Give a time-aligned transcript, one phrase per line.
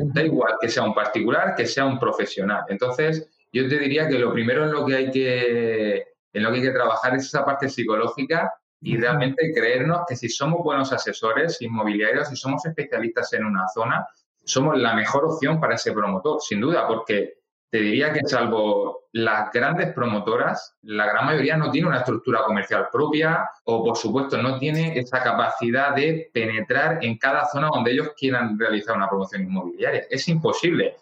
[0.00, 2.62] Da igual que sea un particular, que sea un profesional.
[2.68, 5.96] Entonces, yo te diría que lo primero en lo que hay que,
[6.32, 10.28] en lo que, hay que trabajar es esa parte psicológica y realmente creernos que si
[10.28, 14.06] somos buenos asesores inmobiliarios, si somos especialistas en una zona,
[14.44, 17.37] somos la mejor opción para ese promotor, sin duda, porque
[17.70, 22.88] te diría que salvo las grandes promotoras, la gran mayoría no tiene una estructura comercial
[22.90, 28.10] propia o, por supuesto, no tiene esa capacidad de penetrar en cada zona donde ellos
[28.16, 30.04] quieran realizar una promoción inmobiliaria.
[30.10, 30.96] Es imposible.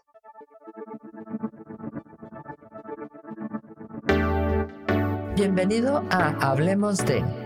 [5.37, 7.46] Bienvenido a Hablemos de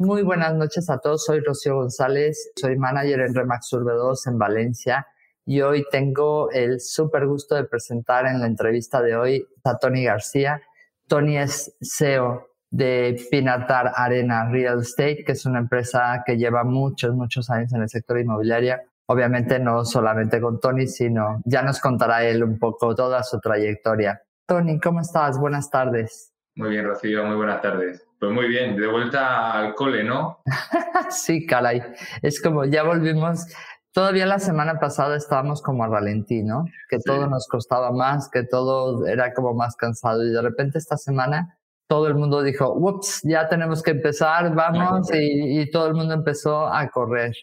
[0.00, 5.06] Muy buenas noches a todos, soy Rocío González, soy manager en Remax 2 en Valencia
[5.44, 10.04] y hoy tengo el súper gusto de presentar en la entrevista de hoy a Tony
[10.04, 10.62] García.
[11.06, 17.14] Tony es CEO de Pinatar Arena Real Estate, que es una empresa que lleva muchos,
[17.14, 18.76] muchos años en el sector inmobiliario.
[19.04, 24.22] Obviamente no solamente con Tony, sino ya nos contará él un poco toda su trayectoria.
[24.46, 25.38] Tony, ¿cómo estás?
[25.38, 26.32] Buenas tardes.
[26.54, 28.09] Muy bien, Rocío, muy buenas tardes.
[28.20, 30.42] Pues muy bien, de vuelta al cole, ¿no?
[31.10, 31.80] sí, caray.
[32.20, 33.46] Es como ya volvimos.
[33.92, 36.66] Todavía la semana pasada estábamos como a ralentí, ¿no?
[36.90, 40.22] Que todo nos costaba más, que todo era como más cansado.
[40.22, 45.10] Y de repente esta semana todo el mundo dijo, ups, ya tenemos que empezar, vamos.
[45.14, 47.34] Y, y todo el mundo empezó a correr.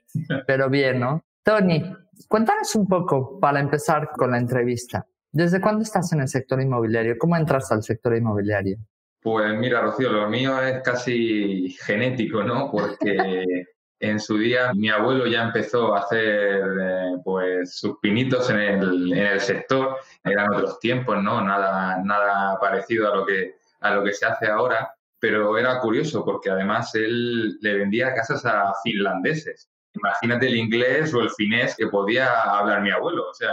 [0.45, 1.23] Pero bien, ¿no?
[1.43, 1.91] Tony,
[2.27, 5.07] cuéntanos un poco para empezar con la entrevista.
[5.31, 7.15] ¿Desde cuándo estás en el sector inmobiliario?
[7.17, 8.77] ¿Cómo entras al sector inmobiliario?
[9.21, 12.69] Pues mira, Rocío, lo mío es casi genético, ¿no?
[12.71, 13.45] Porque
[13.99, 19.13] en su día mi abuelo ya empezó a hacer eh, pues sus pinitos en el,
[19.13, 19.97] en el, sector.
[20.23, 21.41] Eran otros tiempos, ¿no?
[21.41, 24.93] Nada, nada parecido a lo, que, a lo que se hace ahora.
[25.19, 29.67] Pero era curioso porque además él le vendía casas a finlandeses.
[29.95, 33.29] Imagínate el inglés o el finés que podía hablar mi abuelo.
[33.29, 33.49] O sea,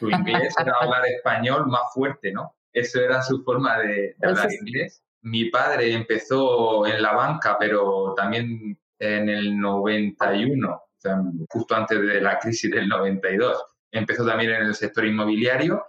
[0.00, 2.52] su inglés era hablar español más fuerte, ¿no?
[2.72, 5.02] Eso era su forma de, hablar inglés.
[5.22, 10.82] Mi padre empezó en la banca, pero también en el 91,
[11.48, 13.64] justo antes de la crisis del 92.
[13.90, 15.84] Empezó también en el sector inmobiliario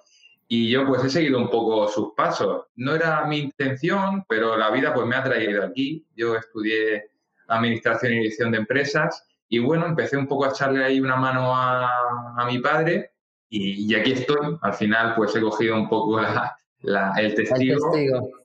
[0.47, 2.65] y yo pues he seguido un poco sus pasos.
[2.75, 6.05] No era mi intención, pero la vida pues me ha traído aquí.
[6.15, 7.09] Yo estudié
[7.47, 11.55] administración y dirección de empresas y bueno, empecé un poco a echarle ahí una mano
[11.55, 11.89] a,
[12.37, 13.13] a mi padre
[13.49, 14.57] y, y, aquí estoy.
[14.61, 17.93] Al final pues he cogido un poco la, el, testigo,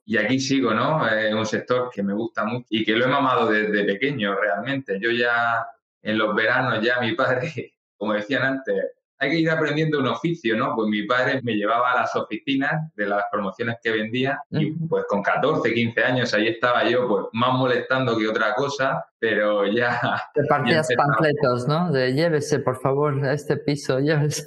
[0.04, 1.06] Y aquí sigo, ¿no?
[1.08, 4.98] Es un sector que me gusta mucho y que lo he mamado desde pequeño realmente.
[5.00, 5.66] Yo ya
[6.02, 10.56] en los veranos, ya mi padre, como decían antes, hay que ir aprendiendo un oficio,
[10.56, 10.74] ¿no?
[10.74, 15.04] Pues mi padre me llevaba a las oficinas de las promociones que vendía y pues
[15.08, 20.00] con 14, 15 años ahí estaba yo pues más molestando que otra cosa, pero ya...
[20.34, 21.90] Te partías panfletos, ¿no?
[21.90, 24.46] De llévese, por favor, a este piso, llévese.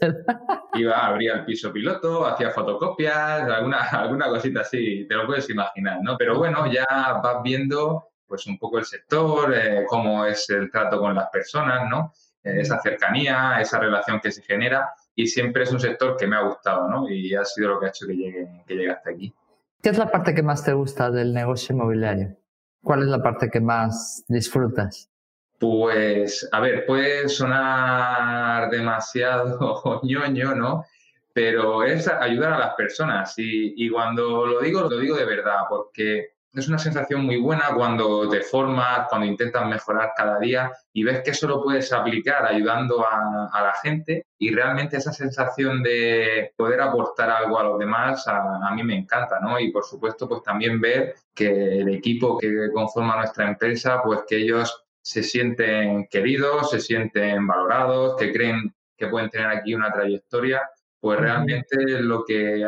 [0.74, 6.00] Iba, abría el piso piloto, hacía fotocopias, alguna, alguna cosita así, te lo puedes imaginar,
[6.02, 6.18] ¿no?
[6.18, 10.98] Pero bueno, ya vas viendo pues un poco el sector, eh, cómo es el trato
[11.00, 12.14] con las personas, ¿no?
[12.44, 16.41] Esa cercanía, esa relación que se genera y siempre es un sector que me ha
[16.41, 17.09] gustado, ¿no?
[17.09, 19.34] Y ha sido lo que ha hecho que llegue, que llegue hasta aquí.
[19.81, 22.38] ¿Qué es la parte que más te gusta del negocio inmobiliario?
[22.84, 25.09] ¿Cuál es la parte que más disfrutas?
[25.59, 30.85] Pues, a ver, puede sonar demasiado ñoño, ¿no?
[31.34, 35.62] Pero es ayudar a las personas y, y cuando lo digo, lo digo de verdad,
[35.69, 41.03] porque es una sensación muy buena cuando te formas, cuando intentas mejorar cada día y
[41.03, 46.51] ves que eso lo puedes aplicar ayudando a, la gente y realmente esa sensación de
[46.57, 49.59] poder aportar algo a los demás a, mí me encanta, ¿no?
[49.59, 54.37] Y por supuesto pues también ver que el equipo que conforma nuestra empresa pues que
[54.37, 60.61] ellos se sienten queridos, se sienten valorados, que creen que pueden tener aquí una trayectoria,
[60.99, 62.64] pues realmente es lo que,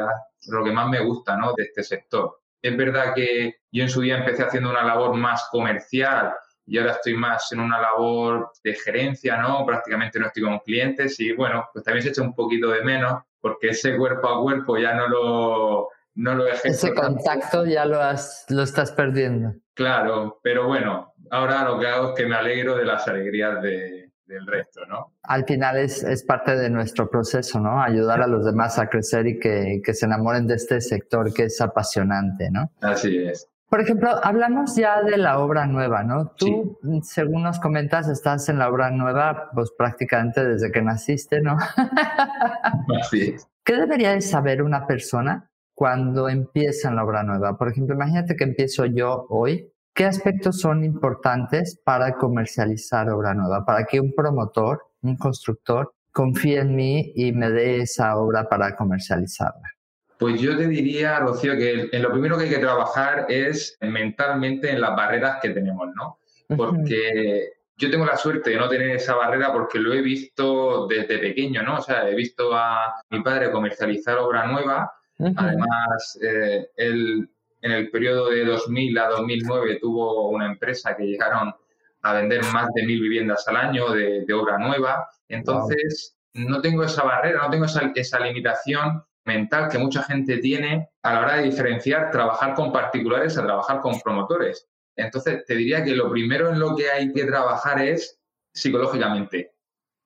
[0.48, 1.54] lo que más me gusta, ¿no?
[1.54, 5.48] De este sector es verdad que yo en su día empecé haciendo una labor más
[5.52, 6.34] comercial
[6.66, 9.66] y ahora estoy más en una labor de gerencia, ¿no?
[9.66, 13.22] Prácticamente no estoy con clientes y bueno, pues también se echa un poquito de menos
[13.42, 18.46] porque ese cuerpo a cuerpo ya no lo, no lo Ese contacto ya lo, has,
[18.48, 19.54] lo estás perdiendo.
[19.74, 24.03] Claro, pero bueno, ahora lo que hago es que me alegro de las alegrías de,
[24.34, 25.14] del resto, ¿no?
[25.24, 27.82] Al final es, es, parte de nuestro proceso, ¿no?
[27.82, 31.44] Ayudar a los demás a crecer y que, que se enamoren de este sector que
[31.44, 32.72] es apasionante, ¿no?
[32.82, 33.48] Así es.
[33.74, 36.28] Por ejemplo, hablamos ya de la obra nueva, ¿no?
[36.38, 41.58] Tú, según nos comentas, estás en la obra nueva, pues prácticamente desde que naciste, ¿no?
[43.02, 43.48] Así es.
[43.66, 47.58] ¿Qué debería de saber una persona cuando empieza en la obra nueva?
[47.58, 49.73] Por ejemplo, imagínate que empiezo yo hoy.
[49.94, 53.64] ¿Qué aspectos son importantes para comercializar obra nueva?
[53.64, 58.76] Para que un promotor, un constructor, confíe en mí y me dé esa obra para
[58.76, 59.70] comercializarla.
[60.18, 64.72] Pues yo te diría, Rocío, que en lo primero que hay que trabajar es mentalmente
[64.72, 66.18] en las barreras que tenemos, ¿no?
[66.56, 71.20] Porque yo tengo la suerte de no tener esa barrera porque lo he visto desde
[71.20, 71.78] pequeño, ¿no?
[71.78, 74.92] O sea, he visto a mi padre comercializar obra nueva.
[75.20, 77.30] Además, eh, él
[77.64, 81.56] en el periodo de 2000 a 2009 tuvo una empresa que llegaron
[82.02, 85.08] a vender más de mil viviendas al año de, obra nueva.
[85.30, 90.90] Entonces, no tengo esa barrera, no tengo esa, esa limitación mental que mucha gente tiene
[91.04, 94.68] a la hora de diferenciar trabajar con particulares a trabajar con promotores.
[94.98, 98.20] Entonces, te diría que lo primero en lo que hay que trabajar es
[98.54, 99.54] psicológicamente.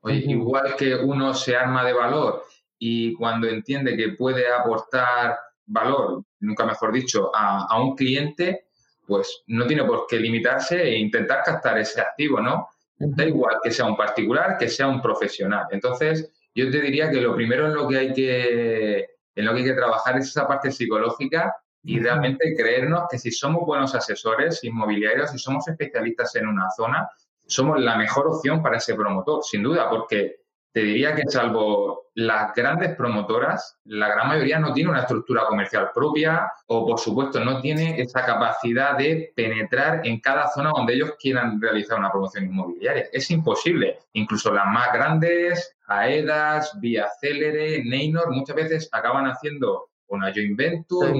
[0.01, 2.43] Oye, igual que uno se arma de valor
[2.77, 8.67] y cuando entiende que puede aportar valor, nunca mejor dicho, a, a un cliente,
[9.05, 12.67] pues no tiene por qué limitarse e intentar captar ese activo, ¿no?
[12.97, 15.67] Da igual que sea un particular, que sea un profesional.
[15.71, 19.59] Entonces, yo te diría que lo primero en lo que hay que, en lo que,
[19.59, 24.63] hay que trabajar es esa parte psicológica y realmente creernos que si somos buenos asesores
[24.63, 27.07] inmobiliarios, si somos especialistas en una zona,
[27.45, 30.41] somos la mejor opción para ese promotor, sin duda, porque
[30.77, 35.89] te diría que salvo las grandes promotoras, la gran mayoría no tiene una estructura comercial
[35.91, 41.15] propia o, por supuesto, no tiene esa capacidad de penetrar en cada zona donde ellos
[41.19, 43.07] quieran realizar una promoción inmobiliaria.
[43.11, 43.97] Es imposible.
[44.13, 51.13] Incluso las más grandes, AEDAS, Vía Célere, Neynor, muchas veces acaban haciendo una joint venture,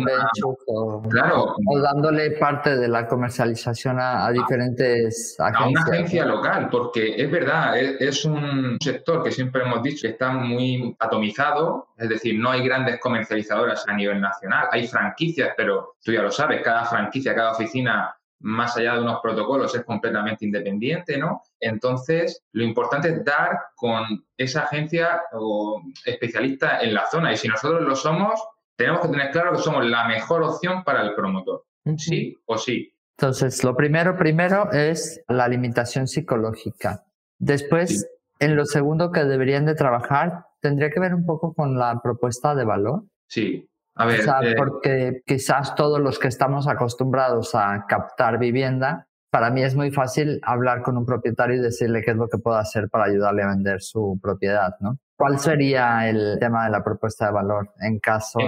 [1.09, 5.61] claro, o dándole parte de la comercialización a, diferentes agencias.
[5.61, 10.13] A una agencia local, porque es verdad, es, un sector que siempre hemos dicho que
[10.13, 15.95] está muy atomizado, es decir, no hay grandes comercializadoras a nivel nacional, hay franquicias, pero
[16.03, 20.45] tú ya lo sabes, cada franquicia, cada oficina más allá de unos protocolos, es completamente
[20.45, 21.41] independiente, ¿no?
[21.59, 27.33] Entonces, lo importante es dar con esa agencia o especialista en la zona.
[27.33, 28.39] Y si nosotros lo somos,
[28.77, 31.65] tenemos que tener claro que somos la mejor opción para el promotor.
[31.97, 32.94] Sí o sí.
[33.18, 37.03] Entonces, lo primero, primero es la limitación psicológica.
[37.39, 38.07] Después,
[38.39, 42.53] en lo segundo que deberían de trabajar, tendría que ver un poco con la propuesta
[42.53, 43.06] de valor.
[43.27, 43.68] Sí.
[43.95, 49.07] A ver, o sea, eh, porque quizás todos los que estamos acostumbrados a captar vivienda,
[49.31, 52.38] para mí es muy fácil hablar con un propietario y decirle qué es lo que
[52.38, 55.00] puedo hacer para ayudarle a vender su propiedad, ¿no?
[55.17, 58.39] ¿Cuál sería el tema de la propuesta de valor en caso?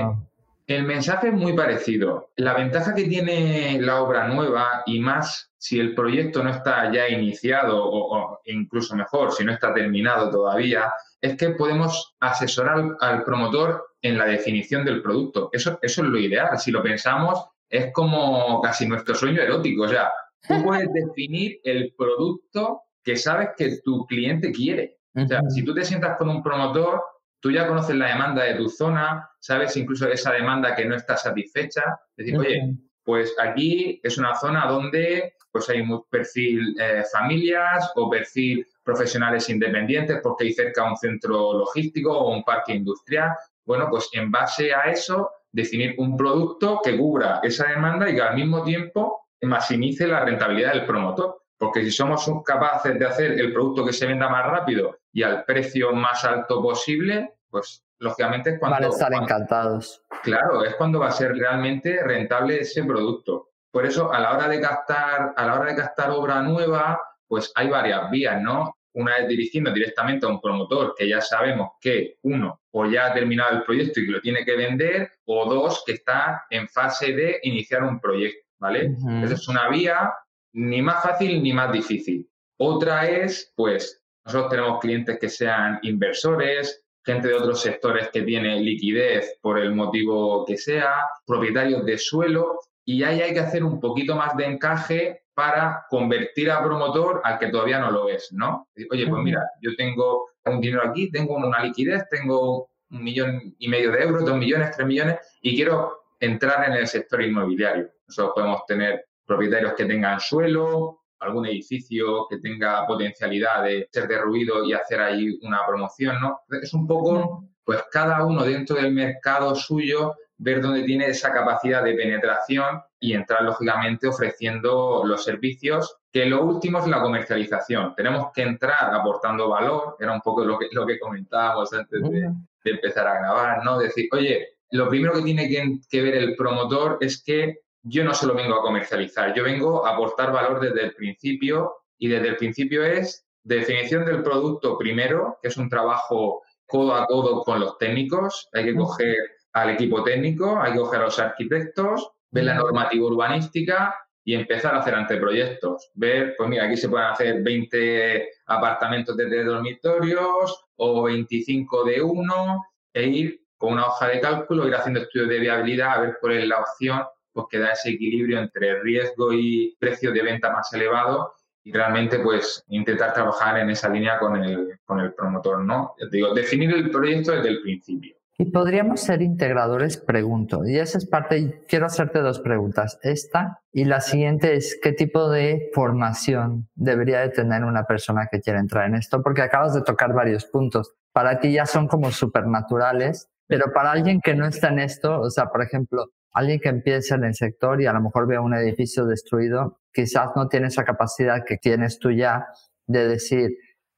[0.68, 2.30] El, mensaje es muy parecido.
[2.36, 7.10] La ventaja que tiene la obra nueva y más si el proyecto no está ya
[7.10, 13.88] iniciado o, incluso mejor si no está terminado todavía, es que podemos asesorar al, promotor
[14.04, 15.50] en la definición del producto.
[15.52, 16.60] Eso, eso es lo ideal.
[16.60, 19.86] Si lo pensamos, es como casi nuestro sueño erótico.
[19.86, 20.12] O sea,
[20.48, 24.99] tú puedes definir el producto que sabes que tu cliente quiere.
[25.16, 27.02] O sea, si tú te sientas con un promotor,
[27.40, 31.18] tú ya conoces la demanda de tu zona, sabes incluso esa demanda que no está
[31.18, 32.00] satisfecha.
[32.16, 37.92] Es decir, oye, pues aquí es una zona donde pues hay un perfil eh, familias
[37.96, 43.32] o perfil profesionales independientes porque hay cerca un centro logístico o un parque industrial.
[43.66, 48.22] Bueno, pues en base a eso, definir un producto que cubra esa demanda y que
[48.22, 51.42] al mismo tiempo maximice la rentabilidad del promotor.
[51.58, 55.46] Porque si somos capaces de hacer el producto que se venda más rápido y al
[55.46, 58.76] precio más alto posible, pues lógicamente es cuando...
[58.76, 60.04] Van a estar encantados.
[60.24, 63.50] Claro, es cuando va a ser realmente rentable ese producto.
[63.72, 67.52] Por eso, a la hora de gastar, a la hora de gastar obra nueva, pues
[67.56, 68.76] hay varias vías, ¿no?
[68.94, 73.14] Una es dirigiendo directamente a un promotor que ya sabemos que, uno, o ya ha
[73.14, 77.14] terminado el proyecto y que lo tiene que vender, o dos, que está en fase
[77.14, 78.96] de iniciar un proyecto, ¿vale?
[79.24, 80.12] Esa es una vía
[80.54, 82.28] ni más fácil ni más difícil.
[82.58, 88.60] Otra es, pues, nosotros tenemos clientes que sean inversores, gente de otros sectores que tiene
[88.60, 90.94] liquidez por el motivo que sea,
[91.26, 96.52] propietarios de suelo, y ahí hay que hacer un poquito más de encaje para convertir
[96.52, 98.68] a promotor al que todavía no lo es, ¿no?
[98.92, 103.68] Oye, pues mira, yo tengo un dinero aquí, tengo una liquidez, tengo un millón y
[103.68, 107.90] medio de euros, dos millones, tres millones, y quiero entrar en el sector inmobiliario.
[108.08, 114.64] Nosotros podemos tener propietarios que tengan suelo, algún edificio que tenga potencialidad de ser derruido
[114.64, 116.42] y hacer ahí una promoción, ¿no?
[116.62, 121.84] Es un poco, pues cada uno dentro del mercado suyo, ver dónde tiene esa capacidad
[121.84, 127.94] de penetración y entrar, lógicamente, ofreciendo los servicios, que lo último es la comercialización.
[127.96, 132.32] Tenemos que entrar aportando valor, era un poco lo que, lo que comentábamos antes de,
[132.64, 133.78] de empezar a grabar, ¿no?
[133.78, 135.50] Decir, oye, lo primero que tiene
[135.90, 139.86] que, ver el promotor es que yo no se lo vengo a comercializar, yo vengo
[139.86, 145.40] a aportar valor desde el principio y desde el principio es definición del producto primero,
[145.42, 149.16] que es un trabajo codo a codo con los técnicos, hay que coger
[149.54, 154.76] al equipo técnico, hay que coger a los arquitectos, ver la normativa urbanística y empezar
[154.76, 155.90] a hacer anteproyectos.
[155.96, 162.64] Ver, pues mira, aquí se pueden hacer 20 apartamentos de dormitorios o 25 de uno
[162.94, 166.38] e ir con una hoja de cálculo, ir haciendo estudios de viabilidad, a ver cuál
[166.38, 167.02] es la opción
[167.48, 172.20] pues, que da ese equilibrio entre riesgo y precio de venta más elevado y realmente
[172.20, 175.96] pues intentar trabajar en esa línea con el, con el promotor, ¿no?
[176.12, 178.16] Digo, definir el proyecto desde el principio.
[178.42, 179.98] ¿Y podríamos ser integradores?
[179.98, 180.66] Pregunto.
[180.66, 182.98] Y esa es parte, quiero hacerte dos preguntas.
[183.04, 188.40] Esta y la siguiente es, ¿qué tipo de formación debería de tener una persona que
[188.40, 189.22] quiera entrar en esto?
[189.22, 190.94] Porque acabas de tocar varios puntos.
[191.12, 195.30] Para ti ya son como supernaturales, pero para alguien que no está en esto, o
[195.30, 196.06] sea, por ejemplo,
[196.40, 200.30] alguien que empieza en el sector y a lo mejor ve un edificio destruido, quizás
[200.36, 202.48] no tiene esa capacidad que tienes tú ya
[202.88, 203.52] de decir,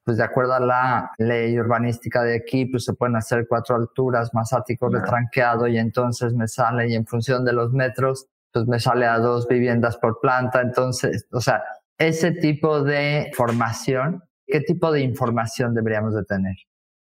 [0.04, 4.34] pues de acuerdo a la ley urbanística de aquí, pues se pueden hacer cuatro alturas
[4.34, 8.68] más áticos de tranqueado y entonces me sale, y en función de los metros, pues
[8.68, 10.62] me sale a dos viviendas por planta.
[10.62, 11.64] Entonces, o sea,
[11.98, 16.56] ese tipo de formación, ¿qué tipo de información deberíamos de tener?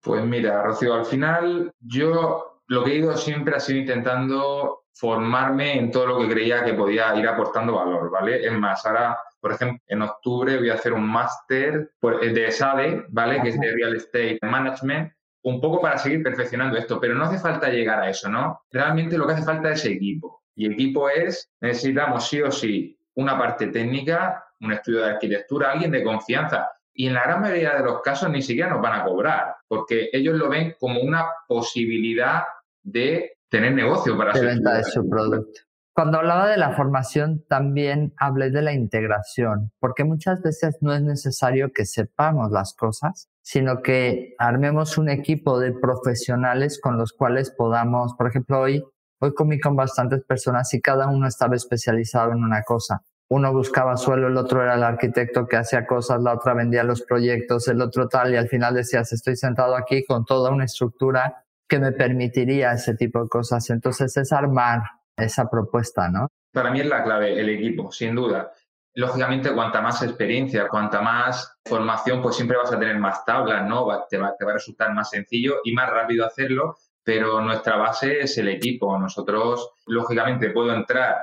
[0.01, 5.77] Pues mira, Rocío, al final yo lo que he ido siempre ha sido intentando formarme
[5.77, 8.45] en todo lo que creía que podía ir aportando valor, ¿vale?
[8.45, 13.41] Es más, ahora, por ejemplo, en octubre voy a hacer un máster de SADE, ¿vale?
[13.41, 15.11] Que es de Real Estate Management,
[15.43, 18.61] un poco para seguir perfeccionando esto, pero no hace falta llegar a eso, ¿no?
[18.71, 20.43] Realmente lo que hace falta es equipo.
[20.55, 25.91] Y equipo es, necesitamos sí o sí una parte técnica, un estudio de arquitectura, alguien
[25.91, 29.03] de confianza y en la gran mayoría de los casos ni siquiera nos van a
[29.03, 32.43] cobrar, porque ellos lo ven como una posibilidad
[32.85, 35.61] de tener negocio para de venta de su producto.
[35.93, 41.01] Cuando hablaba de la formación, también hablé de la integración, porque muchas veces no es
[41.01, 47.49] necesario que sepamos las cosas, sino que armemos un equipo de profesionales con los cuales
[47.49, 48.83] podamos, por ejemplo, hoy,
[49.19, 53.97] hoy comí con bastantes personas y cada uno estaba especializado en una cosa uno buscaba
[53.97, 57.81] suelo, el otro era el arquitecto que hacía cosas, la otra vendía los proyectos, el
[57.81, 61.91] otro tal, y al final decías, estoy sentado aquí con toda una estructura que me
[61.91, 63.69] permitiría ese tipo de cosas.
[63.69, 64.81] Entonces es armar
[65.15, 66.27] esa propuesta, ¿no?
[66.51, 68.51] Para mí es la clave, el equipo, sin duda.
[68.93, 73.85] Lógicamente, cuanta más experiencia, cuanta más formación, pues siempre vas a tener más tablas, ¿no?
[74.09, 78.21] te, va, te va a resultar más sencillo y más rápido hacerlo, pero nuestra base
[78.21, 78.97] es el equipo.
[78.97, 81.17] Nosotros, lógicamente, puedo entrar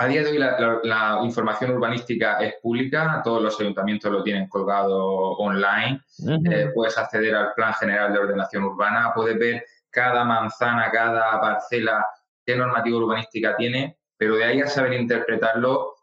[0.00, 5.32] a día de hoy la, información urbanística es pública, todos los ayuntamientos lo tienen colgado
[5.38, 6.00] online,
[6.48, 12.04] eh, puedes acceder al Plan General de Ordenación Urbana, puedes ver cada manzana, cada parcela,
[12.44, 15.94] qué normativa urbanística tiene, pero de ahí a saber interpretarlo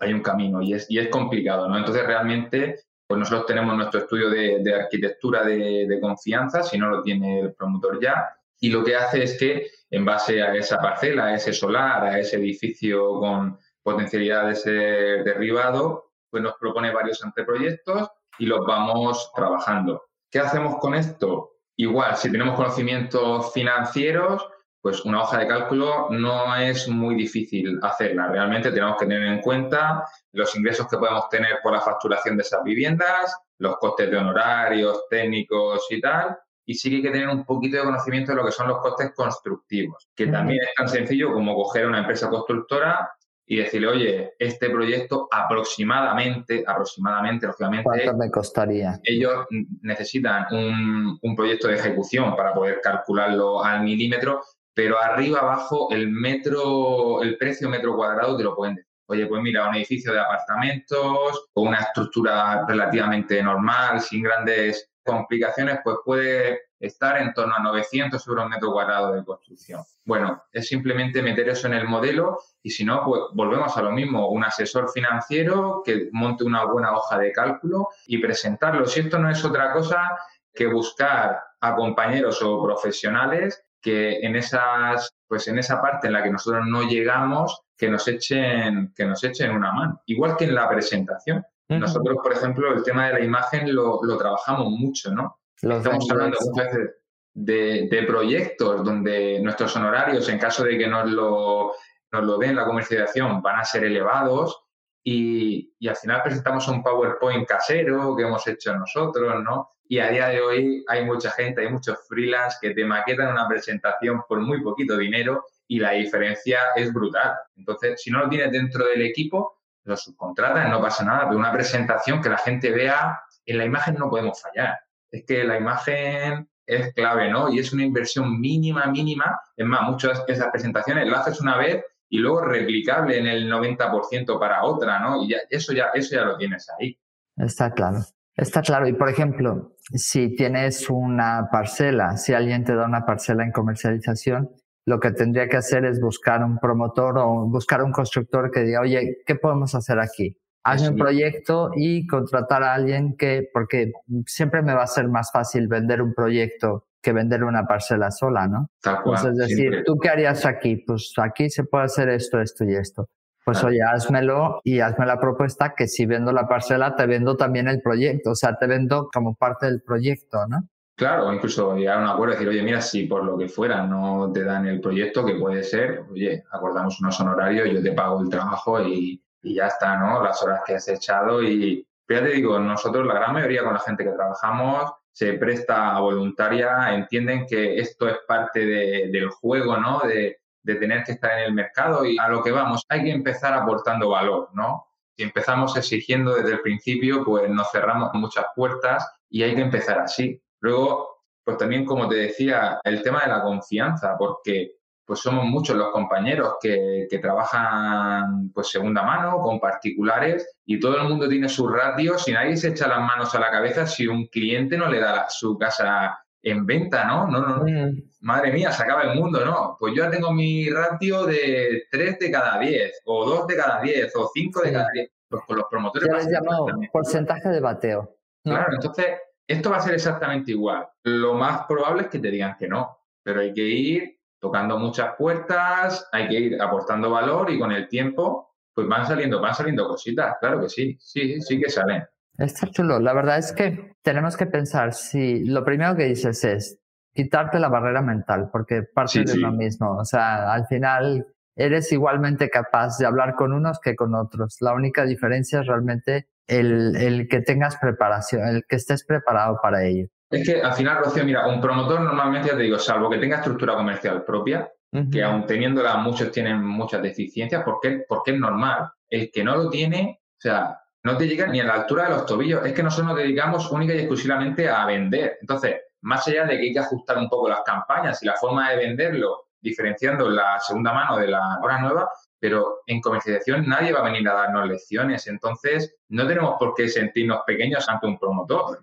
[0.00, 1.78] hay un camino y es, y es complicado, ¿no?
[1.78, 7.02] Entonces realmente pues nosotros tenemos nuestro estudio de, arquitectura de, de confianza, si no lo
[7.02, 11.26] tiene el promotor ya, y lo que hace es que en base a esa parcela,
[11.26, 17.22] a ese solar, a ese edificio con potencialidad de ser derribado, pues nos propone varios
[17.22, 18.08] anteproyectos
[18.38, 20.02] y los vamos trabajando.
[20.30, 21.53] ¿Qué hacemos con esto?
[21.76, 24.46] Igual, si tenemos conocimientos financieros,
[24.80, 28.28] pues una hoja de cálculo no es muy difícil hacerla.
[28.28, 32.42] Realmente tenemos que tener en cuenta los ingresos que podemos tener por la facturación de
[32.42, 37.28] esas viviendas, los costes de honorarios, técnicos y tal, y sí que hay que tener
[37.28, 40.88] un poquito de conocimiento de lo que son los costes constructivos, que también es tan
[40.88, 43.10] sencillo como coger una empresa constructora
[43.46, 47.84] y decirle, oye, este proyecto aproximadamente, aproximadamente, lógicamente...
[47.84, 48.98] ¿Cuánto me costaría?
[49.02, 49.46] Ellos
[49.82, 54.42] necesitan un, un proyecto de ejecución para poder calcularlo al milímetro,
[54.74, 58.90] pero arriba, abajo, el metro, el precio metro cuadrado te lo pueden decir.
[59.06, 65.80] Oye, pues mira, un edificio de apartamentos con una estructura relativamente normal, sin grandes complicaciones,
[65.84, 69.82] pues puede estar en torno a 900 euros metro cuadrado de construcción.
[70.04, 73.90] Bueno, es simplemente meter eso en el modelo y si no, pues volvemos a lo
[73.90, 78.86] mismo, un asesor financiero que monte una buena hoja de cálculo y presentarlo.
[78.86, 80.18] Si esto no es otra cosa
[80.52, 86.22] que buscar a compañeros o profesionales que en esas pues en esa parte en la
[86.22, 90.54] que nosotros no llegamos que nos echen que nos echen una mano igual que en
[90.54, 95.38] la presentación Nosotros, por ejemplo, el tema de la imagen lo, trabajamos mucho, ¿no?
[95.56, 96.90] Estamos hablando muchas veces
[97.34, 101.72] de, proyectos donde nuestros honorarios, en caso de que nos lo,
[102.12, 104.64] nos lo den la comercialización, van a ser elevados
[105.02, 109.70] y, y, al final presentamos un PowerPoint casero que hemos hecho nosotros, ¿no?
[109.86, 113.46] Y a día de hoy hay mucha gente, hay muchos freelance que te maquetan una
[113.46, 117.34] presentación por muy poquito dinero y la diferencia es brutal.
[117.56, 121.52] Entonces, si no lo tienes dentro del equipo, lo subcontratas, no pasa nada, pero una
[121.52, 124.78] presentación que la gente vea, en la imagen no podemos fallar.
[125.14, 127.48] Es que la imagen es clave, ¿no?
[127.48, 129.38] Y es una inversión mínima, mínima.
[129.56, 133.50] Es más, muchas de esas presentaciones las haces una vez y luego replicable en el
[133.50, 135.22] 90% para otra, ¿no?
[135.22, 136.98] Y ya, eso, ya, eso ya lo tienes ahí.
[137.36, 137.98] Está claro.
[138.36, 138.88] Está claro.
[138.88, 144.50] Y por ejemplo, si tienes una parcela, si alguien te da una parcela en comercialización,
[144.86, 148.80] lo que tendría que hacer es buscar un promotor o buscar un constructor que diga,
[148.80, 150.36] oye, ¿qué podemos hacer aquí?
[150.64, 153.92] Hazme un proyecto y contratar a alguien que, porque
[154.26, 158.48] siempre me va a ser más fácil vender un proyecto que vender una parcela sola,
[158.48, 158.70] ¿no?
[158.82, 160.76] Entonces, es decir, ¿tú qué harías aquí?
[160.76, 163.10] Pues aquí se puede hacer esto, esto y esto.
[163.44, 167.68] Pues oye, házmelo y hazme la propuesta que si vendo la parcela, te vendo también
[167.68, 168.30] el proyecto.
[168.30, 170.66] O sea, te vendo como parte del proyecto, ¿no?
[170.96, 173.84] Claro, incluso llegar a un acuerdo y decir, oye, mira, si por lo que fuera
[173.84, 178.22] no te dan el proyecto, que puede ser, oye, acordamos unos honorarios, yo te pago
[178.22, 179.20] el trabajo y,
[179.52, 180.22] ya está, ¿no?
[180.22, 183.80] Las horas que has echado y, ya te digo, nosotros, la gran mayoría con la
[183.80, 190.00] gente que trabajamos, se presta a voluntaria, entienden que esto es parte del juego, ¿no?
[190.00, 193.10] De, de tener que estar en el mercado y a lo que vamos, hay que
[193.10, 194.86] empezar aportando valor, ¿no?
[195.16, 200.00] Si empezamos exigiendo desde el principio, pues nos cerramos muchas puertas y hay que empezar
[200.00, 200.42] así.
[200.60, 205.76] Luego, pues también, como te decía, el tema de la confianza, porque pues somos muchos
[205.76, 211.70] los compañeros que, trabajan pues segunda mano, con particulares, y todo el mundo tiene sus
[211.70, 215.00] ratios y nadie se echa las manos a la cabeza si un cliente no le
[215.00, 217.26] da su casa en venta, ¿no?
[217.26, 218.02] No, no, mm.
[218.20, 219.76] Madre mía, se acaba el mundo, ¿no?
[219.78, 223.80] Pues yo ya tengo mi ratio de 3 de cada 10, o 2 de cada
[223.80, 225.10] 10, o 5 de cada 10.
[225.28, 226.08] Pues con los promotores...
[226.08, 228.16] Ya les llamo porcentaje de bateo.
[228.42, 229.06] Claro, entonces
[229.46, 230.86] esto va a ser exactamente igual.
[231.04, 234.13] Lo más probable es que te digan que no, pero hay que ir
[234.44, 239.40] tocando muchas puertas, hay que ir aportando valor y con el tiempo pues van saliendo,
[239.40, 242.04] van saliendo cositas, claro que sí, sí, sí que salen.
[242.36, 243.00] Está chulo.
[243.00, 246.78] La verdad es que tenemos que pensar si lo primero que dices es
[247.14, 249.96] quitarte la barrera mental, porque parte de lo mismo.
[249.96, 251.26] O sea, al final
[251.56, 254.58] eres igualmente capaz de hablar con unos que con otros.
[254.60, 259.84] La única diferencia es realmente el, el, que tengas preparación, el que estés preparado para
[259.84, 260.08] ello.
[260.30, 263.36] Es que al final, Rocío, mira, un promotor normalmente, ya te digo, salvo que tenga
[263.36, 264.70] estructura comercial propia,
[265.10, 268.90] que aun teniéndola muchos tienen muchas deficiencias, porque, porque es normal.
[269.08, 272.10] El que no lo tiene, o sea, no te llega ni a la altura de
[272.10, 272.64] los tobillos.
[272.64, 275.38] Es que nosotros nos dedicamos única y exclusivamente a vender.
[275.40, 278.70] Entonces, más allá de que hay que ajustar un poco las campañas y la forma
[278.70, 282.08] de venderlo, diferenciando la segunda mano de la hora nueva,
[282.44, 285.26] pero en comercialización nadie va a venir a darnos lecciones.
[285.28, 288.80] Entonces, no tenemos por qué sentirnos pequeños ante un promotor.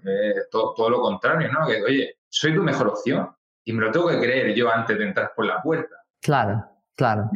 [0.50, 1.68] todo, todo, lo contrario, ¿no?
[1.68, 3.30] Que, oye, soy tu mejor opción
[3.64, 5.96] y me lo tengo que creer yo antes de entrar por la puerta.
[6.20, 7.30] Claro, claro.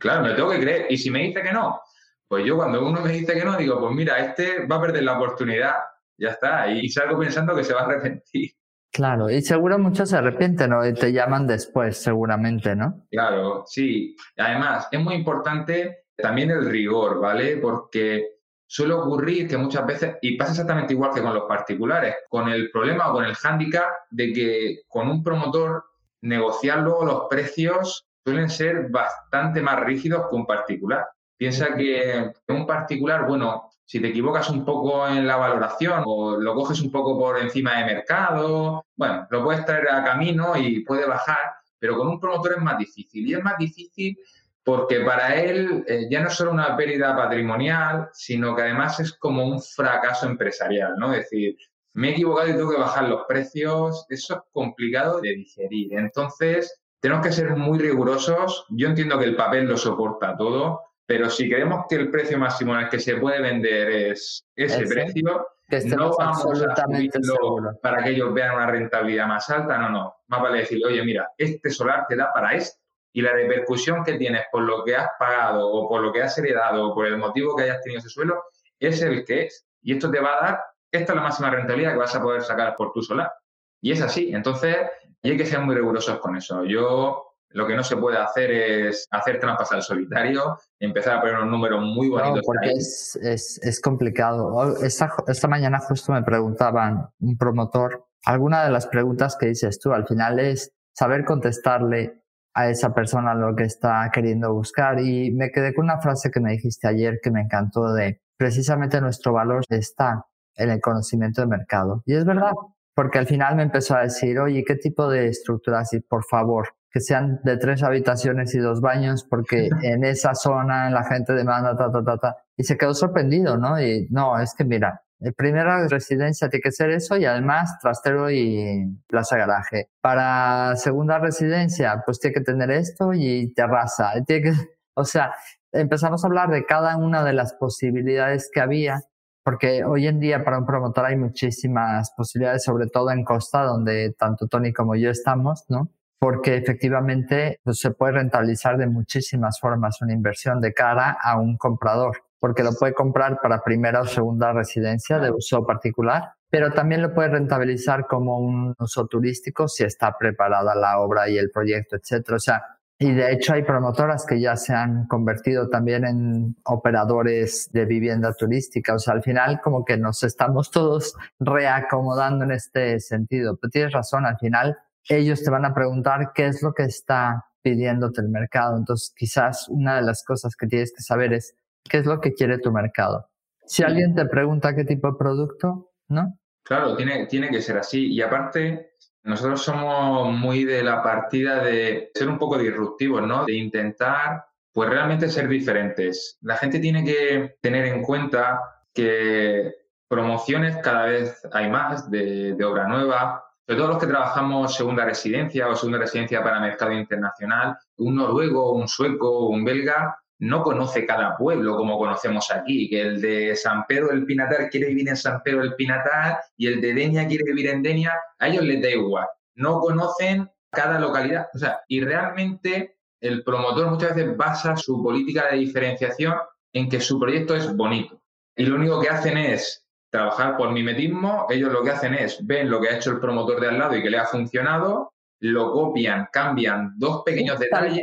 [0.00, 0.86] Claro, me lo tengo que creer.
[0.90, 1.80] Y si me dice que no,
[2.26, 5.04] pues yo cuando uno me dice que no, digo, pues mira, este va a perder
[5.04, 5.76] la oportunidad,
[6.16, 6.68] ya está.
[6.68, 8.50] Y salgo pensando que se va a arrepentir.
[8.90, 13.06] Claro, y seguro muchos se arrepienten o te llaman después, seguramente, ¿no?
[13.10, 14.16] Claro, sí.
[14.36, 17.58] Además, es muy importante también el rigor, ¿vale?
[17.58, 22.48] Porque suele ocurrir que muchas veces, y pasa exactamente igual que con los particulares, con
[22.48, 25.84] el problema o con el hándicap de que con un promotor
[26.22, 31.06] negociar luego los precios suelen ser bastante más rígidos que un particular.
[31.36, 36.54] Piensa que un particular, bueno, si te equivocas un poco en la valoración o lo
[36.54, 41.06] coges un poco por encima de mercado, bueno, lo puedes traer a camino y puede
[41.06, 43.26] bajar, pero con un promotor es más difícil.
[43.26, 44.18] Y es más difícil
[44.62, 49.14] porque para él eh, ya no es solo una pérdida patrimonial, sino que además es
[49.14, 51.14] como un fracaso empresarial, ¿no?
[51.14, 51.56] Es decir,
[51.94, 55.94] me he equivocado y tengo que bajar los precios, eso es complicado de digerir.
[55.94, 58.66] Entonces, tenemos que ser muy rigurosos.
[58.68, 62.74] Yo entiendo que el papel lo soporta todo, pero si creemos que el precio máximo
[62.74, 65.48] en el que se puede vender es ese, precio,
[65.86, 70.16] no vamos a subirlo para que ellos vean una rentabilidad más alta, no, no.
[70.26, 72.78] Más vale decir, oye, mira, este solar te da para esto.
[73.14, 76.36] Y la repercusión que tienes por lo que has pagado o por lo que has
[76.36, 78.42] heredado o por el motivo que hayas tenido ese suelo
[78.78, 79.66] es el que es.
[79.80, 80.60] Y esto te va a dar,
[80.92, 83.32] esta es la máxima rentabilidad que vas a poder sacar por tu solar.
[83.80, 84.30] Y es así.
[84.34, 84.76] Entonces,
[85.22, 86.64] hay que ser muy rigurosos con eso.
[86.64, 91.36] Yo lo que no se puede hacer es hacer trampas al solitario, empezar a poner
[91.36, 92.36] unos números muy bonitos.
[92.36, 94.76] No, porque es, es, es, complicado.
[94.82, 99.92] Esta, esta mañana justo me preguntaban un promotor, alguna de las preguntas que dices tú
[99.92, 102.22] al final es saber contestarle
[102.54, 105.00] a esa persona lo que está queriendo buscar.
[105.00, 109.00] Y me quedé con una frase que me dijiste ayer que me encantó de precisamente
[109.00, 112.02] nuestro valor está en el conocimiento de mercado.
[112.04, 112.52] Y es verdad,
[112.94, 115.92] porque al final me empezó a decir, oye, ¿qué tipo de estructuras?
[115.92, 120.90] Y por favor, que sean de tres habitaciones y dos baños, porque en esa zona
[120.90, 122.36] la gente demanda ta, ta, ta, ta.
[122.56, 123.80] Y se quedó sorprendido, ¿no?
[123.80, 128.30] Y no, es que mira, la primera residencia tiene que ser eso y además trastero
[128.30, 129.90] y plaza garaje.
[130.00, 134.12] Para segunda residencia, pues tiene que tener esto y terraza.
[134.26, 134.52] Tiene que,
[134.94, 135.34] o sea,
[135.72, 139.00] empezamos a hablar de cada una de las posibilidades que había,
[139.42, 144.14] porque hoy en día para un promotor hay muchísimas posibilidades, sobre todo en Costa, donde
[144.16, 145.90] tanto Tony como yo estamos, ¿no?
[146.18, 151.56] Porque efectivamente pues, se puede rentabilizar de muchísimas formas una inversión de cara a un
[151.56, 157.02] comprador, porque lo puede comprar para primera o segunda residencia de uso particular, pero también
[157.02, 161.96] lo puede rentabilizar como un uso turístico si está preparada la obra y el proyecto,
[161.96, 162.36] etcétera.
[162.36, 162.62] O sea,
[163.00, 168.32] y de hecho hay promotoras que ya se han convertido también en operadores de vivienda
[168.32, 168.94] turística.
[168.94, 173.56] O sea, al final como que nos estamos todos reacomodando en este sentido.
[173.56, 174.76] Pero tienes razón, al final
[175.16, 178.76] ellos te van a preguntar qué es lo que está pidiéndote el mercado.
[178.76, 182.34] Entonces, quizás una de las cosas que tienes que saber es qué es lo que
[182.34, 183.28] quiere tu mercado.
[183.66, 186.38] Si alguien te pregunta qué tipo de producto, ¿no?
[186.62, 188.12] Claro, tiene, tiene que ser así.
[188.12, 188.92] Y aparte,
[189.24, 193.44] nosotros somos muy de la partida de ser un poco disruptivos, ¿no?
[193.44, 196.38] De intentar, pues realmente ser diferentes.
[196.42, 198.60] La gente tiene que tener en cuenta
[198.94, 199.74] que
[200.08, 205.04] promociones cada vez hay más de, de obra nueva, sobre todo los que trabajamos segunda
[205.04, 211.04] residencia o segunda residencia para mercado internacional, un noruego, un sueco, un belga, no conoce
[211.04, 215.18] cada pueblo como conocemos aquí, que el de San Pedro del Pinatar quiere vivir en
[215.18, 218.80] San Pedro del Pinatar y el de Denia quiere vivir en Denia, a ellos les
[218.80, 219.26] da igual,
[219.56, 221.48] no conocen cada localidad.
[221.52, 226.36] O sea, y realmente el promotor muchas veces basa su política de diferenciación
[226.72, 228.18] en que su proyecto es bonito.
[228.56, 232.70] Y lo único que hacen es trabajar por mimetismo, ellos lo que hacen es ven
[232.70, 235.72] lo que ha hecho el promotor de al lado y que le ha funcionado, lo
[235.72, 238.02] copian, cambian dos pequeños detalles.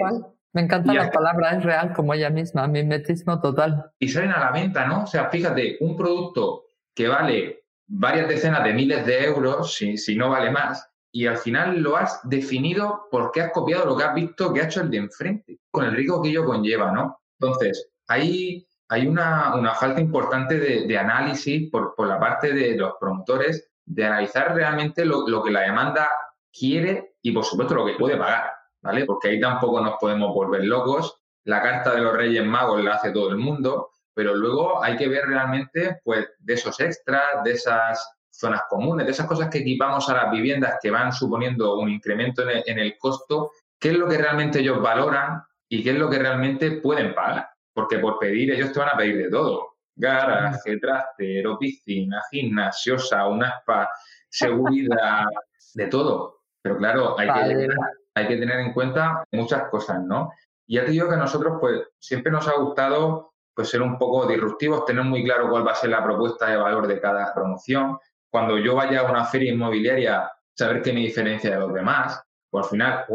[0.54, 3.92] Me encanta la palabra, es real como ella misma, mimetismo total.
[4.00, 5.04] Y salen a la venta, ¿no?
[5.04, 10.16] O sea, fíjate, un producto que vale varias decenas de miles de euros, si, si
[10.16, 14.16] no vale más, y al final lo has definido porque has copiado lo que has
[14.16, 17.20] visto que ha hecho el de enfrente, con el riesgo que ello conlleva, ¿no?
[17.40, 22.94] Entonces, ahí hay una, una falta importante de, análisis por, por, la parte de los
[23.00, 26.10] promotores, de analizar realmente lo, lo, que la demanda
[26.52, 29.06] quiere y, por supuesto, lo que puede pagar, ¿vale?
[29.06, 31.20] Porque ahí tampoco nos podemos volver locos.
[31.46, 35.08] La carta de los Reyes Magos la hace todo el mundo, pero luego hay que
[35.08, 40.10] ver realmente, pues, de esos extras, de esas zonas comunes, de esas cosas que equipamos
[40.10, 43.98] a las viviendas que van suponiendo un incremento en el, en el costo, qué es
[43.98, 48.18] lo que realmente ellos valoran y qué es lo que realmente pueden pagar porque por
[48.18, 49.76] pedir ellos te van a pedir de todo.
[49.98, 53.90] Garaje, trastero, piscina, gimnasio, sauna, spa,
[54.30, 55.26] seguridad,
[55.74, 56.40] de todo.
[56.62, 57.68] Pero claro, hay que,
[58.16, 60.32] hay que tener en cuenta muchas cosas, ¿no?
[60.66, 63.98] Y ya te digo que a nosotros, pues, siempre nos ha gustado pues, ser un
[63.98, 67.34] poco disruptivos, tener muy claro cuál va a ser la propuesta de valor de cada
[67.34, 68.00] promoción.
[68.30, 72.22] Cuando yo vaya a una feria inmobiliaria, saber qué me diferencia de los demás.
[72.50, 73.06] Pues al final,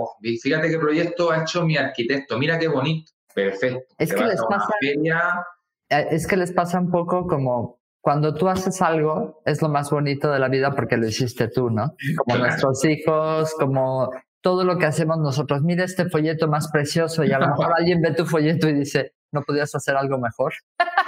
[0.42, 3.12] fíjate qué proyecto ha hecho mi arquitecto, mira qué bonito.
[3.34, 3.80] Perfecto.
[3.98, 8.80] Es que, les pasa, eh, es que les pasa un poco como cuando tú haces
[8.80, 11.94] algo, es lo más bonito de la vida porque lo hiciste tú, ¿no?
[12.24, 15.60] Como nuestros hijos, como todo lo que hacemos nosotros.
[15.62, 19.12] Mira este folleto más precioso y a lo mejor alguien ve tu folleto y dice,
[19.32, 20.54] ¿no podías hacer algo mejor?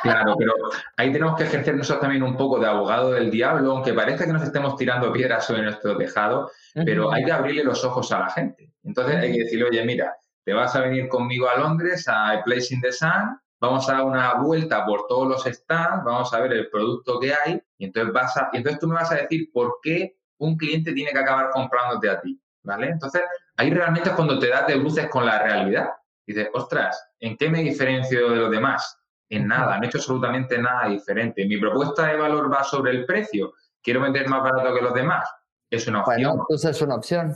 [0.03, 0.53] Claro, pero
[0.97, 4.33] ahí tenemos que ejercer nosotros también un poco de abogado del diablo, aunque parezca que
[4.33, 8.31] nos estemos tirando piedras sobre nuestro tejado, pero hay que abrirle los ojos a la
[8.31, 8.73] gente.
[8.85, 12.75] Entonces hay que decirle, oye, mira, te vas a venir conmigo a Londres, a Place
[12.75, 16.53] in the Sun, vamos a dar una vuelta por todos los stands, vamos a ver
[16.53, 19.51] el producto que hay, y entonces, vas a, y entonces tú me vas a decir
[19.53, 22.89] por qué un cliente tiene que acabar comprándote a ti, ¿vale?
[22.89, 23.23] Entonces,
[23.57, 25.91] ahí realmente es cuando te das de luces con la realidad.
[26.27, 28.99] Dices, ostras, ¿en qué me diferencio de los demás?
[29.29, 31.47] En nada, no he hecho absolutamente nada diferente.
[31.47, 33.55] Mi propuesta de valor va sobre el precio.
[33.81, 35.29] ¿Quiero vender más barato que los demás?
[35.71, 36.31] Es una opción.
[36.31, 37.35] Bueno, pues es una opción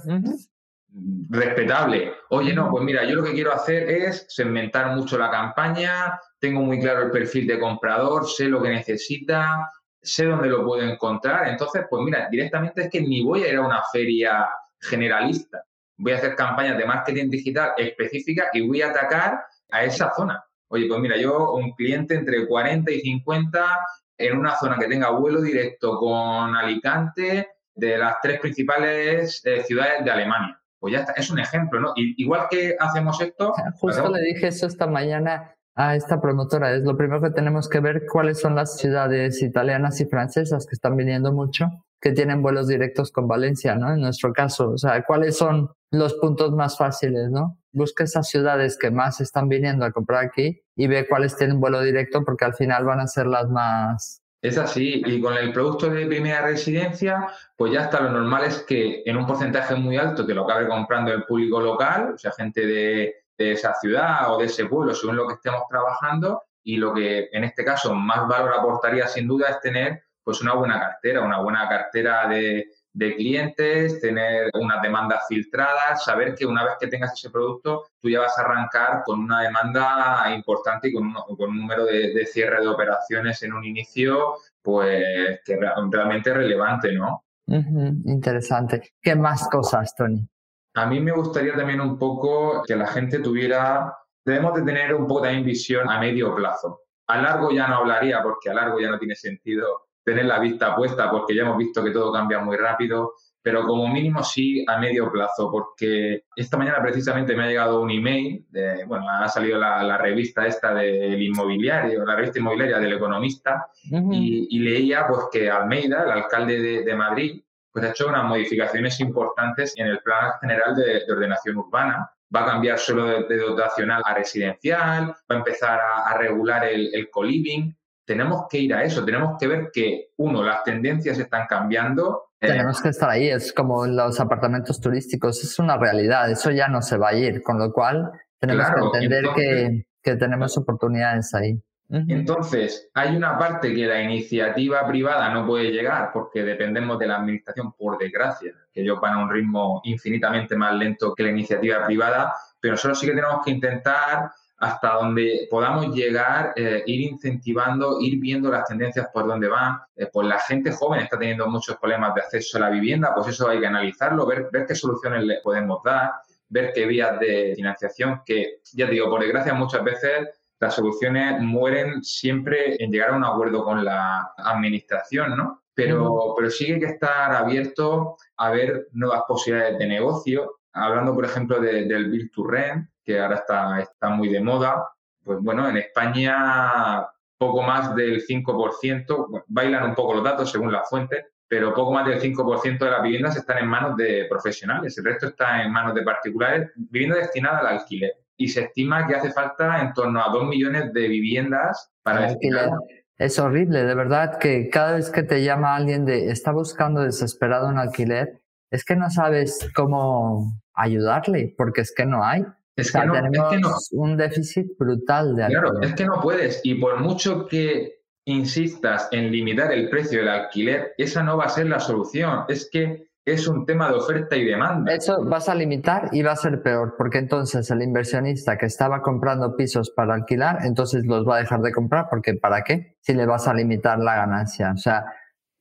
[1.29, 2.13] respetable.
[2.31, 6.61] Oye, no, pues mira, yo lo que quiero hacer es segmentar mucho la campaña, tengo
[6.63, 11.49] muy claro el perfil de comprador, sé lo que necesita, sé dónde lo puedo encontrar.
[11.49, 14.49] Entonces, pues mira, directamente es que ni voy a ir a una feria
[14.81, 15.63] generalista.
[15.99, 20.45] voy a hacer campañas de marketing digital específicas y voy a atacar a esa zona.
[20.69, 23.79] Oye, pues mira, yo un cliente entre 40 y 50
[24.19, 30.05] en una zona que tenga vuelo directo con Alicante de las tres principales eh, ciudades
[30.05, 30.61] de Alemania.
[30.79, 31.93] Pues ya está, es un ejemplo, ¿no?
[31.97, 33.53] igual que hacemos esto...
[33.81, 36.75] Justo le dije eso esta mañana a esta promotora.
[36.75, 40.75] Es lo primero que tenemos que ver cuáles son las ciudades italianas y francesas que
[40.75, 41.67] están viniendo mucho,
[42.01, 43.93] que tienen vuelos directos con Valencia, ¿no?
[43.93, 47.59] En nuestro caso, o sea, cuáles son los puntos más fáciles, ¿no?
[47.73, 51.83] Busca esas ciudades que más están viniendo a comprar aquí y ve cuáles tienen vuelo
[51.83, 55.89] directo porque al final van a ser las más es así, y con el producto
[55.89, 60.27] de primera residencia, pues ya está, lo normal es que en un porcentaje muy alto
[60.27, 64.39] te lo acabe comprando el público local, o sea, gente de, de esa ciudad o
[64.39, 68.27] de ese pueblo, según lo que estemos trabajando, y lo que en este caso más
[68.27, 73.15] valor aportaría sin duda es tener pues una buena cartera, una buena cartera de, de
[73.15, 78.21] clientes, tener unas demandas filtradas, saber que una vez que tengas ese producto, tú ya
[78.21, 82.63] vas a arrancar con una demanda importante y con un, con un número de, cierre
[82.63, 87.23] de operaciones en un inicio, pues que realmente relevante, ¿no?
[87.49, 88.95] interesante.
[89.01, 90.27] ¿Qué más cosas, Tony?
[90.75, 95.07] A mí me gustaría también un poco que la gente tuviera, debemos de tener un
[95.07, 96.81] poco también visión a medio plazo.
[97.09, 100.75] A largo ya no hablaría porque a largo ya no tiene sentido tener la vista
[100.77, 104.79] puesta porque ya hemos visto que todo cambia muy rápido, pero como mínimo sí a
[104.79, 109.59] medio plazo, porque esta mañana precisamente me ha llegado un email, de, bueno, ha salido
[109.59, 113.69] la, revista esta del inmobiliario, la revista inmobiliaria del economista,
[114.13, 117.43] y, leía pues que Almeida, el alcalde de, Madrid,
[117.73, 122.47] pues ha hecho unas modificaciones importantes en el plan general de, ordenación urbana, va a
[122.47, 127.73] cambiar solo de, dotacional a residencial, va a empezar a, regular el, el co-living,
[128.07, 132.31] tenemos que ir a eso, tenemos que ver que, uno, las tendencias están cambiando.
[132.41, 136.69] Eh, tenemos que estar ahí, es como los apartamentos turísticos, es una realidad, eso ya
[136.69, 141.35] no se va a ir, con lo cual tenemos que entender que, que, tenemos oportunidades
[141.35, 141.61] ahí.
[141.89, 147.17] Entonces, hay una parte que la iniciativa privada no puede llegar porque dependemos de la
[147.19, 151.87] administración, por desgracia, que ellos van a un ritmo infinitamente más lento que la iniciativa
[151.87, 158.01] privada, pero nosotros sí que tenemos que intentar hasta donde podamos llegar, eh, ir incentivando,
[158.01, 159.79] ir viendo las tendencias por dónde van.
[159.95, 163.29] Eh, pues la gente joven está teniendo muchos problemas de acceso a la vivienda, pues
[163.29, 166.13] eso hay que analizarlo, ver, ver qué soluciones le podemos dar,
[166.49, 172.03] ver qué vías de financiación, que ya digo, por desgracia muchas veces las soluciones mueren
[172.03, 175.63] siempre en llegar a un acuerdo con la administración, ¿no?
[175.75, 180.61] Pero, pero sí que hay que estar abierto a ver nuevas posibilidades de negocio.
[180.77, 184.89] Hablando, por ejemplo, del Build to Rent, que ahora está, está muy de moda,
[185.25, 187.07] pues bueno, en España
[187.39, 192.07] poco más del 5%, bailan un poco los datos según la fuente, pero poco más
[192.07, 195.95] del 5% de las viviendas están en manos de profesionales, el resto está en manos
[195.95, 198.13] de particulares, vivienda destinada al alquiler.
[198.37, 202.69] Y se estima que hace falta en torno a 2 millones de viviendas para alquiler.
[203.17, 207.69] Es horrible, de verdad, que cada vez que te llama alguien de está buscando desesperado
[207.69, 212.45] un alquiler, es que no sabes cómo ayudarle, porque es que no hay.
[212.77, 215.63] Es que, no, tenemos un déficit brutal de alquiler.
[215.63, 216.61] Claro, es que no puedes.
[216.63, 221.49] Y por mucho que insistas en limitar el precio del alquiler, esa no va a
[221.49, 222.45] ser la solución.
[222.49, 224.93] Es que es un tema de oferta y demanda.
[224.93, 229.03] Eso vas a limitar y va a ser peor, porque entonces el inversionista que estaba
[229.03, 232.97] comprando pisos para alquilar, entonces los va a dejar de comprar, porque ¿para qué?
[233.01, 234.73] Si le vas a limitar la ganancia.
[234.73, 235.07] O sea,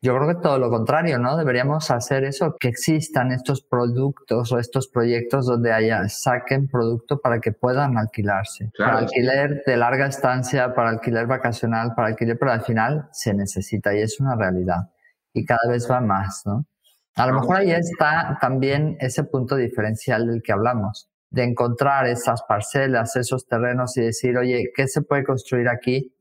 [0.06, 1.36] yo creo que todo lo contrario, ¿no?
[1.36, 7.40] Deberíamos hacer eso, que existan estos productos o estos proyectos donde haya, saquen producto para
[7.40, 8.70] que puedan alquilarse.
[8.78, 13.96] para alquiler de larga estancia, para alquiler vacacional, para alquiler, pero al final se necesita
[13.96, 14.92] y es una realidad.
[15.34, 16.68] Y cada vez va más, ¿no?
[17.16, 22.44] A lo mejor ahí está también ese punto diferencial del que hablamos, de encontrar esas
[22.44, 26.15] parcelas, esos terrenos y decir, oye, ¿qué se puede construir aquí?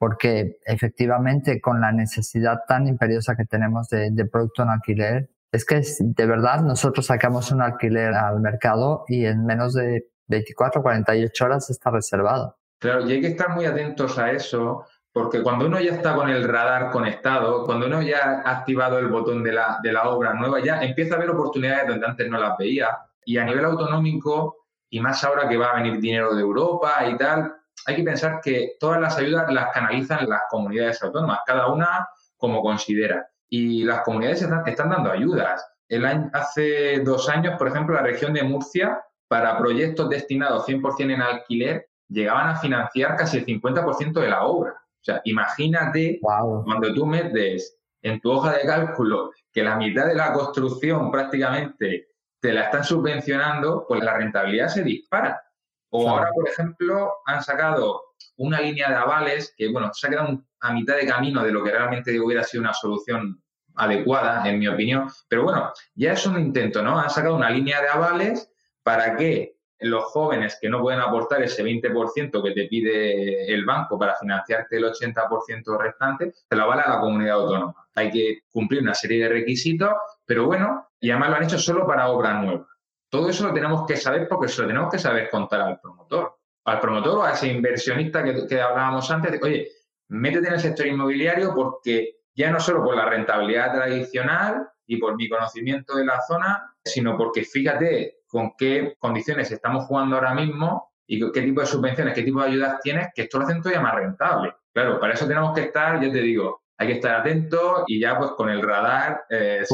[0.00, 5.82] Porque efectivamente con la necesidad tan imperiosa que tenemos de, producto en alquiler, es que
[5.98, 11.44] de verdad nosotros sacamos un alquiler al mercado y en menos de 24 o 48
[11.44, 12.56] horas está reservado.
[12.78, 16.30] Claro, y hay que estar muy atentos a eso, porque cuando uno ya está con
[16.30, 20.32] el radar conectado, cuando uno ya ha activado el botón de la, de la obra
[20.32, 22.88] nueva, ya empieza a haber oportunidades donde antes no las veía.
[23.26, 27.18] Y a nivel autonómico, y más ahora que va a venir dinero de Europa y
[27.18, 32.08] tal, hay que pensar que todas las ayudas las canalizan las comunidades autónomas, cada una
[32.36, 33.26] como considera.
[33.48, 35.66] Y las comunidades están, dando ayudas.
[35.88, 41.14] El año, hace dos años, por ejemplo, la región de Murcia, para proyectos destinados 100%
[41.14, 44.72] en alquiler, llegaban a financiar casi el 50% de la obra.
[44.72, 50.14] O sea, imagínate cuando tú metes en tu hoja de cálculo que la mitad de
[50.14, 52.08] la construcción prácticamente
[52.40, 55.40] te la están subvencionando, pues la rentabilidad se dispara.
[55.90, 58.02] O ahora, por ejemplo, han sacado
[58.36, 61.62] una línea de avales que, bueno, se ha quedado a mitad de camino de lo
[61.62, 63.42] que realmente hubiera sido una solución
[63.76, 65.08] adecuada, en mi opinión.
[65.28, 66.98] Pero bueno, ya es un intento, ¿no?
[66.98, 71.64] Han sacado una línea de avales para que los jóvenes que no pueden aportar ese
[71.64, 77.00] 20% que te pide el banco para financiarte el 80% restante, se lo avala la
[77.00, 77.74] comunidad autónoma.
[77.94, 79.90] Hay que cumplir una serie de requisitos,
[80.26, 82.66] pero bueno, y además lo han hecho solo para obra nueva.
[83.10, 86.36] Todo eso lo tenemos que saber porque se lo tenemos que saber contar al promotor.
[86.64, 89.68] Al promotor o a ese inversionista que, que hablábamos antes, de, oye,
[90.08, 95.16] métete en el sector inmobiliario porque ya no solo por la rentabilidad tradicional y por
[95.16, 100.92] mi conocimiento de la zona, sino porque fíjate con qué condiciones estamos jugando ahora mismo
[101.06, 103.82] y qué tipo de subvenciones, qué tipo de ayudas tienes, que esto lo hacen todavía
[103.82, 104.54] más rentable.
[104.72, 108.16] Claro, para eso tenemos que estar, yo te digo, hay que estar atentos y ya
[108.16, 109.24] pues con el radar...
[109.28, 109.64] Eh,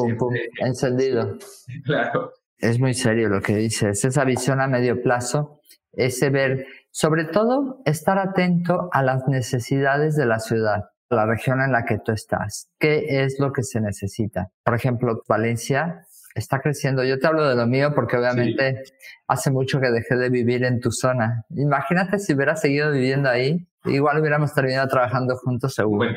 [0.58, 1.36] encendido.
[1.84, 2.32] claro.
[2.58, 5.60] Es muy serio lo que dices, esa visión a medio plazo,
[5.92, 11.72] ese ver, sobre todo, estar atento a las necesidades de la ciudad la región en
[11.72, 12.68] la que tú estás.
[12.78, 14.48] ¿Qué es lo que se necesita?
[14.64, 17.04] Por ejemplo, Valencia está creciendo.
[17.04, 18.82] Yo te hablo de lo mío porque obviamente
[19.26, 21.44] hace mucho que dejé de vivir en tu zona.
[21.50, 25.98] Imagínate si hubiera seguido viviendo ahí, igual hubiéramos terminado trabajando juntos seguro.
[25.98, 26.16] Buen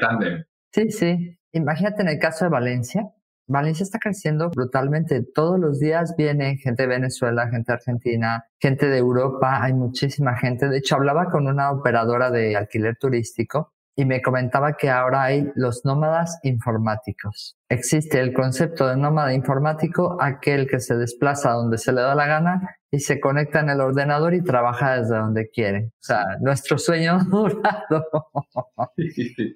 [0.71, 1.37] Sí, sí.
[1.51, 3.03] Imagínate en el caso de Valencia.
[3.49, 5.23] Valencia está creciendo brutalmente.
[5.23, 9.63] Todos los días viene gente de Venezuela, gente de Argentina, gente de Europa.
[9.63, 10.69] Hay muchísima gente.
[10.69, 15.51] De hecho, hablaba con una operadora de alquiler turístico y me comentaba que ahora hay
[15.55, 17.57] los nómadas informáticos.
[17.69, 22.27] Existe el concepto de nómada informático, aquel que se desplaza donde se le da la
[22.27, 25.87] gana y se conecta en el ordenador y trabaja desde donde quiere.
[25.87, 28.05] O sea, nuestro sueño dorado.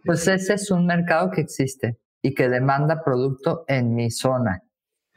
[0.03, 4.63] pues ese es un mercado que existe y que demanda producto en mi zona.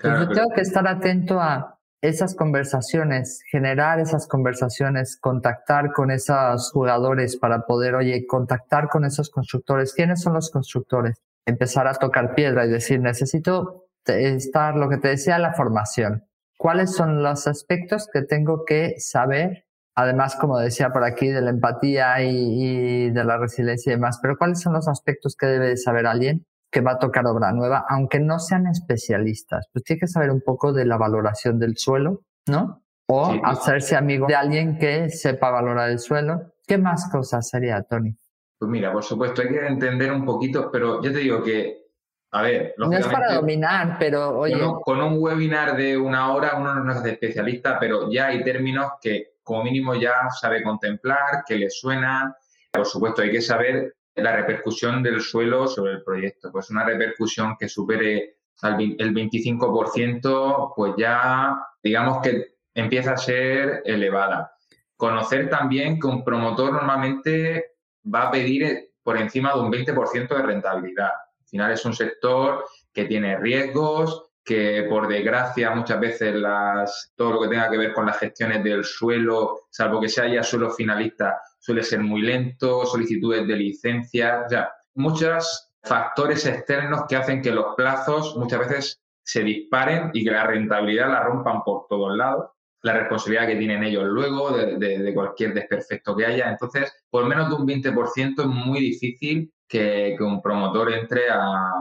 [0.02, 7.36] yo tengo que estar atento a esas conversaciones, generar esas conversaciones, contactar con esos jugadores
[7.38, 9.94] para poder, oye, contactar con esos constructores.
[9.94, 11.16] ¿Quiénes son los constructores?
[11.46, 16.24] Empezar a tocar piedra y decir, necesito estar, lo que te decía, la formación.
[16.58, 19.64] ¿Cuáles son los aspectos que tengo que saber?
[19.94, 24.18] Además, como decía por aquí, de la empatía y, y de la resiliencia y demás,
[24.20, 27.86] pero ¿cuáles son los aspectos que debe saber alguien que va a tocar obra nueva,
[27.88, 32.24] aunque no sean especialistas, pues tiene que saber un poco de la valoración del suelo,
[32.48, 32.82] ¿no?
[33.08, 36.52] O hacerse amigo de alguien que sepa valorar el suelo.
[36.66, 38.14] ¿Qué más cosas sería, Tony?
[38.58, 41.86] Pues mira, por supuesto, hay que entender un poquito, pero yo te digo que,
[42.32, 44.60] a ver, no es para dominar, pero oye.
[44.84, 49.36] Con un, webinar de una hora uno no es especialista, pero ya hay términos que
[49.42, 52.34] como mínimo ya sabe contemplar, que le suenan.
[52.70, 56.50] Por supuesto, hay que saber la repercusión del suelo sobre el proyecto.
[56.50, 64.52] Pues una repercusión que supere el 25%, pues ya digamos que empieza a ser elevada.
[64.96, 67.76] Conocer también que un promotor normalmente
[68.12, 71.10] va a pedir por encima de un 20% de rentabilidad.
[71.40, 77.32] Al final es un sector que tiene riesgos, que por desgracia muchas veces las, todo
[77.32, 80.70] lo que tenga que ver con las gestiones del suelo, salvo que sea ya suelo
[80.70, 87.50] finalista, suele ser muy lento, solicitudes de licencia, ya muchos factores externos que hacen que
[87.50, 92.50] los plazos muchas veces se disparen y que la rentabilidad la rompan por todos lados,
[92.82, 96.48] la responsabilidad que tienen ellos luego de, cualquier desperfecto que haya.
[96.50, 101.72] Entonces, por menos de un 20% es muy difícil que, un promotor entre a,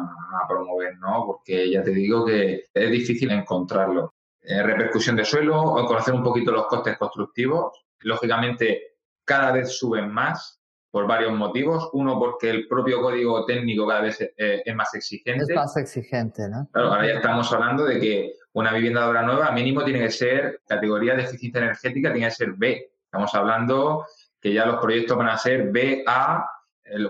[0.49, 1.25] promover, ¿no?
[1.27, 4.15] Porque ya te digo que es difícil encontrarlo.
[4.41, 7.85] Eh, repercusión de suelo, conocer un poquito los costes constructivos.
[7.99, 8.94] Lógicamente,
[9.25, 10.61] cada vez suben más
[10.91, 11.89] por varios motivos.
[11.93, 15.43] Uno, porque el propio código técnico cada vez eh, es más exigente.
[15.43, 16.69] Es más exigente, ¿no?
[16.71, 20.11] Claro, ahora ya estamos hablando de que una vivienda de obra nueva mínimo tiene que
[20.11, 22.91] ser categoría de eficiencia energética, tiene que ser B.
[23.03, 24.05] Estamos hablando
[24.39, 26.47] que ya los proyectos van a ser B, A,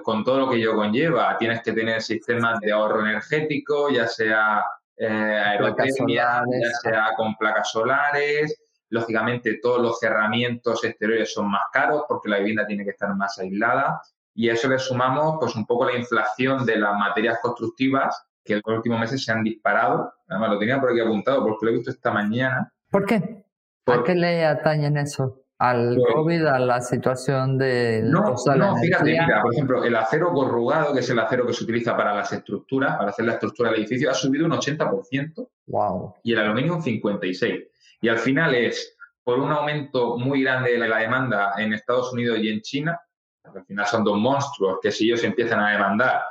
[0.02, 1.38] con todo lo que ello conlleva.
[1.38, 4.64] Tienes que tener sistemas de ahorro energético, ya sea
[4.98, 8.58] eh, aerotermia, ya sea con placas solares,
[8.96, 13.38] Lógicamente, todos los cerramientos exteriores son más caros porque la vivienda tiene que estar más
[13.38, 14.02] aislada.
[14.34, 18.54] Y a eso le sumamos pues un poco la inflación de las materias constructivas que
[18.54, 20.14] en los últimos meses se han disparado.
[20.30, 22.72] Además, lo tenía por aquí apuntado porque lo he visto esta mañana.
[22.90, 23.44] ¿Por qué?
[23.84, 25.42] ¿Por, qué le atañen eso?
[25.58, 28.02] ¿Al pues COVID, a la situación de...
[28.04, 31.64] No, no fíjate, mira, por ejemplo, el acero corrugado, que es el acero que se
[31.64, 35.50] utiliza para las estructuras, para hacer la estructura del edificio, ha subido un 80%.
[35.68, 36.16] Wow.
[36.24, 37.68] Y el aluminio un 56%.
[38.02, 42.38] Y al final es por un aumento muy grande de la demanda en Estados Unidos
[42.40, 43.00] y en China,
[43.44, 46.24] al final son dos monstruos que si ellos empiezan a demandar,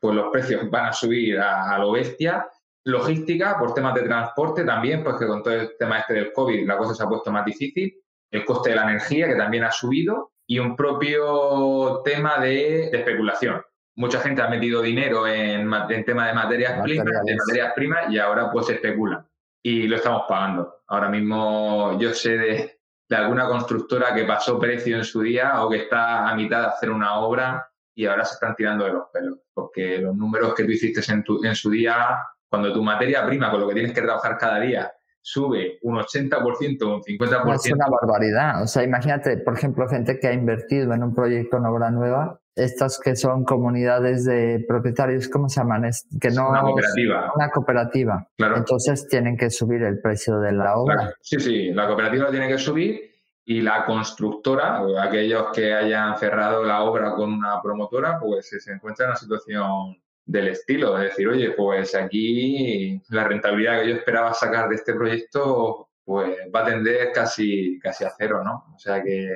[0.00, 2.48] pues los precios van a subir a, lo bestia.
[2.84, 6.66] logística, por temas de transporte también, pues que con todo el tema este del COVID
[6.66, 7.94] la cosa se ha puesto más difícil,
[8.32, 13.62] el coste de la energía que también ha subido y un propio tema de, especulación.
[13.94, 18.18] Mucha gente ha metido dinero en, en tema de materias, primas, de materias primas y
[18.18, 19.24] ahora pues se especula
[19.62, 20.81] y lo estamos pagando.
[20.92, 22.78] Ahora mismo yo sé de,
[23.16, 26.90] alguna constructora que pasó precio en su día o que está a mitad de hacer
[26.90, 30.70] una obra y ahora se están tirando de los pelos, porque los números que tú
[30.70, 34.02] hiciste en, tu, en su día, cuando tu materia prima, con lo que tienes que
[34.02, 37.54] trabajar cada día, sube un 80% o un 50%.
[37.54, 38.62] Es una barbaridad.
[38.62, 42.38] O sea, imagínate, por ejemplo, gente que ha invertido en un proyecto en obra nueva,
[42.54, 45.86] estas que son comunidades de propietarios, ¿cómo se llaman?
[45.86, 47.32] Es que no, una cooperativa.
[47.34, 48.28] Una cooperativa.
[48.36, 48.56] Claro.
[48.56, 51.14] Entonces tienen que subir el precio de la obra.
[51.20, 53.10] Sí, sí, la cooperativa tiene que subir
[53.44, 59.06] y la constructora, aquellos que hayan cerrado la obra con una promotora, pues se encuentra
[59.06, 64.32] en una situación del estilo, es decir, oye, pues aquí la rentabilidad que yo esperaba
[64.32, 68.64] sacar de este proyecto pues va a tender casi, casi a cero, ¿no?
[68.74, 69.28] O sea que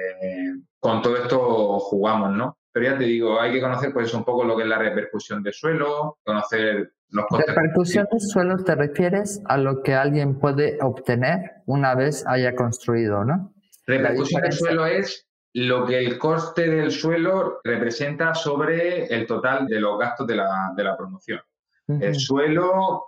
[0.78, 2.58] con todo esto jugamos, ¿no?
[2.76, 5.42] Pero ya te digo, hay que conocer pues un poco lo que es la repercusión
[5.42, 7.54] de suelo, conocer los costes.
[7.54, 13.24] ¿Repercusión de suelo te refieres a lo que alguien puede obtener una vez haya construido,
[13.24, 13.54] no?
[13.86, 19.80] Repercusión del suelo es lo que el coste del suelo representa sobre el total de
[19.80, 21.40] los gastos de la, de la promoción.
[21.88, 23.06] El suelo,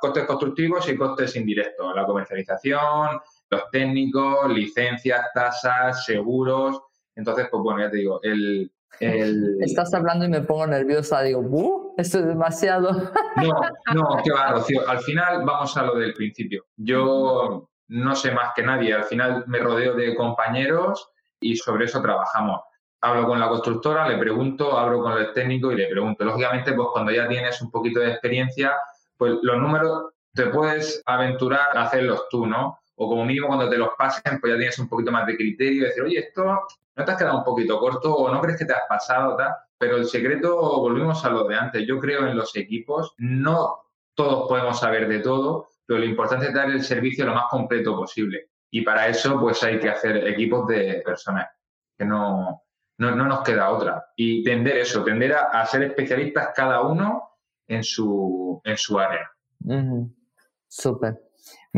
[0.00, 6.80] costes constructivos y costes indirectos, la comercialización, los técnicos, licencias, tasas, seguros.
[7.16, 9.58] Entonces, pues bueno, ya te digo, el, el...
[9.60, 11.94] Estás hablando y me pongo nerviosa, digo, ¡uh!
[11.98, 12.92] Esto es demasiado.
[13.36, 13.60] No,
[13.94, 14.88] no, qué va, Rocío.
[14.88, 16.64] Al final vamos a lo del principio.
[16.76, 18.94] Yo no sé más que nadie.
[18.94, 21.10] Al final me rodeo de compañeros
[21.40, 22.60] y sobre eso trabajamos.
[23.00, 26.24] Hablo con la constructora, le pregunto, hablo con el técnico y le pregunto.
[26.24, 28.74] Lógicamente, pues cuando ya tienes un poquito de experiencia,
[29.16, 32.78] pues los números te puedes aventurar a hacerlos tú, ¿no?
[33.00, 35.82] O como mínimo cuando te los pasen, pues ya tienes un poquito más de criterio
[35.82, 38.64] y decir, oye, esto no te has quedado un poquito corto o no crees que
[38.64, 39.54] te has pasado, tal.
[39.78, 41.86] Pero el secreto, volvimos a lo de antes.
[41.86, 43.84] Yo creo en los equipos, no
[44.14, 47.94] todos podemos saber de todo, pero lo importante es dar el servicio lo más completo
[47.94, 48.50] posible.
[48.70, 51.46] Y para eso, pues hay que hacer equipos de personas,
[51.96, 52.64] que no,
[52.98, 54.06] no, nos queda otra.
[54.16, 57.30] Y tender eso, tender a, ser especialistas cada uno
[57.68, 59.30] en su, en su área.
[60.66, 61.27] Súper.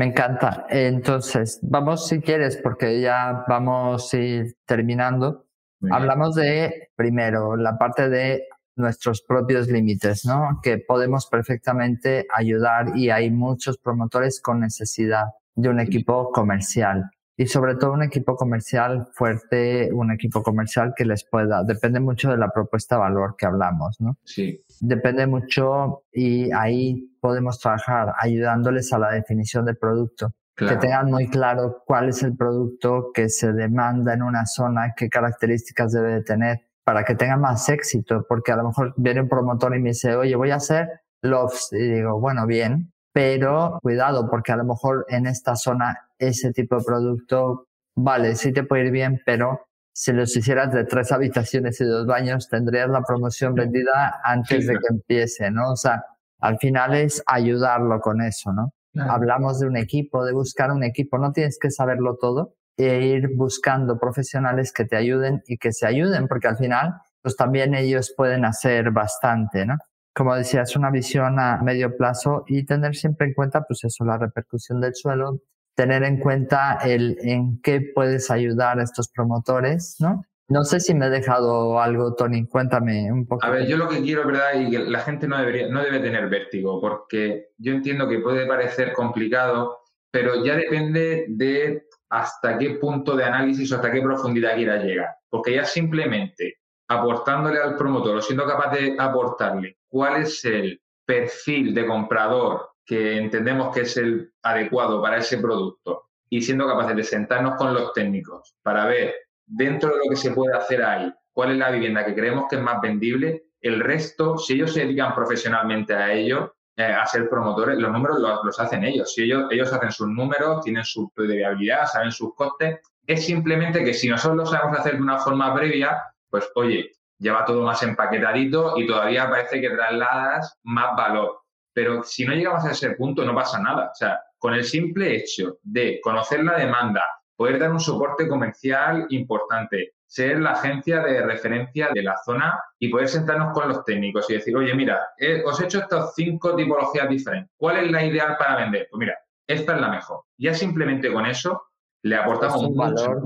[0.01, 0.65] Me encanta.
[0.71, 5.45] Entonces, vamos si quieres, porque ya vamos a ir terminando.
[5.91, 10.59] Hablamos de, primero, la parte de nuestros propios límites, ¿no?
[10.63, 15.25] Que podemos perfectamente ayudar y hay muchos promotores con necesidad
[15.55, 17.11] de un equipo comercial
[17.41, 22.31] y sobre todo un equipo comercial fuerte, un equipo comercial que les pueda, depende mucho
[22.31, 24.19] de la propuesta de valor que hablamos, ¿no?
[24.25, 24.63] Sí.
[24.79, 30.35] Depende mucho y ahí podemos trabajar ayudándoles a la definición del producto.
[30.55, 35.09] Que tengan muy claro cuál es el producto que se demanda en una zona, qué
[35.09, 39.31] características debe de tener para que tenga más éxito, porque a lo mejor viene un
[39.31, 40.91] promotor y me dice, oye, voy a hacer
[41.23, 46.53] lofts, y digo, bueno, bien, pero cuidado, porque a lo mejor en esta zona ese
[46.53, 49.61] tipo de producto, vale, sí te puede ir bien, pero
[49.93, 54.75] si los hicieras de tres habitaciones y dos baños, tendrías la promoción vendida antes de
[54.75, 55.73] que empiece, ¿no?
[55.73, 56.05] O sea,
[56.39, 58.73] al final es ayudarlo con eso, ¿no?
[59.09, 63.29] Hablamos de un equipo, de buscar un equipo, no tienes que saberlo todo, e ir
[63.37, 68.13] buscando profesionales que te ayuden y que se ayuden, porque al final, pues también ellos
[68.17, 69.77] pueden hacer bastante, ¿no?
[70.15, 74.05] Como decía, es una visión a medio plazo y tener siempre en cuenta, pues eso,
[74.05, 75.41] la repercusión del suelo,
[75.75, 80.23] tener en cuenta el en qué puedes ayudar a estos promotores, ¿no?
[80.49, 83.47] No sé si me he dejado algo, Tony, cuéntame un poco.
[83.47, 84.61] A ver, yo lo que quiero, ¿verdad?
[84.61, 88.47] Y que la gente no, debería, no debe tener vértigo, porque yo entiendo que puede
[88.47, 89.79] parecer complicado,
[90.11, 95.11] pero ya depende de hasta qué punto de análisis o hasta qué profundidad quiera llegar.
[95.29, 96.57] Porque ya simplemente
[96.89, 103.19] aportándole al promotor o siendo capaz de aportarle cuál es el perfil de comprador que
[103.19, 107.93] entendemos que es el adecuado para ese producto y siendo capaces de sentarnos con los
[107.93, 109.15] técnicos para ver
[109.45, 112.57] dentro de lo que se puede hacer ahí cuál es la vivienda que creemos que
[112.57, 117.29] es más vendible, el resto, si ellos se dedican profesionalmente a ello, eh, a ser
[117.29, 119.13] promotores, los números los, hacen ellos.
[119.13, 123.93] Si ellos, ellos hacen sus números, tienen su viabilidad, saben sus costes, es simplemente que
[123.93, 128.77] si nosotros lo sabemos hacer de una forma previa, pues oye, lleva todo más empaquetadito
[128.77, 131.43] y todavía parece que trasladas más valor.
[131.73, 133.91] Pero si no llegamos a ese punto, no pasa nada.
[133.93, 137.05] O sea, con el simple hecho de conocer la demanda,
[137.37, 142.89] poder dar un soporte comercial importante, ser la agencia de referencia de la zona y
[142.89, 145.01] poder sentarnos con los técnicos y decir, oye, mira,
[145.45, 147.53] os he hecho estas cinco tipologías diferentes.
[147.57, 148.89] ¿Cuál es la ideal para vender?
[148.91, 149.15] Pues mira,
[149.47, 150.25] esta es la mejor.
[150.39, 151.63] Ya simplemente con eso
[152.03, 153.23] le aportamos un valor,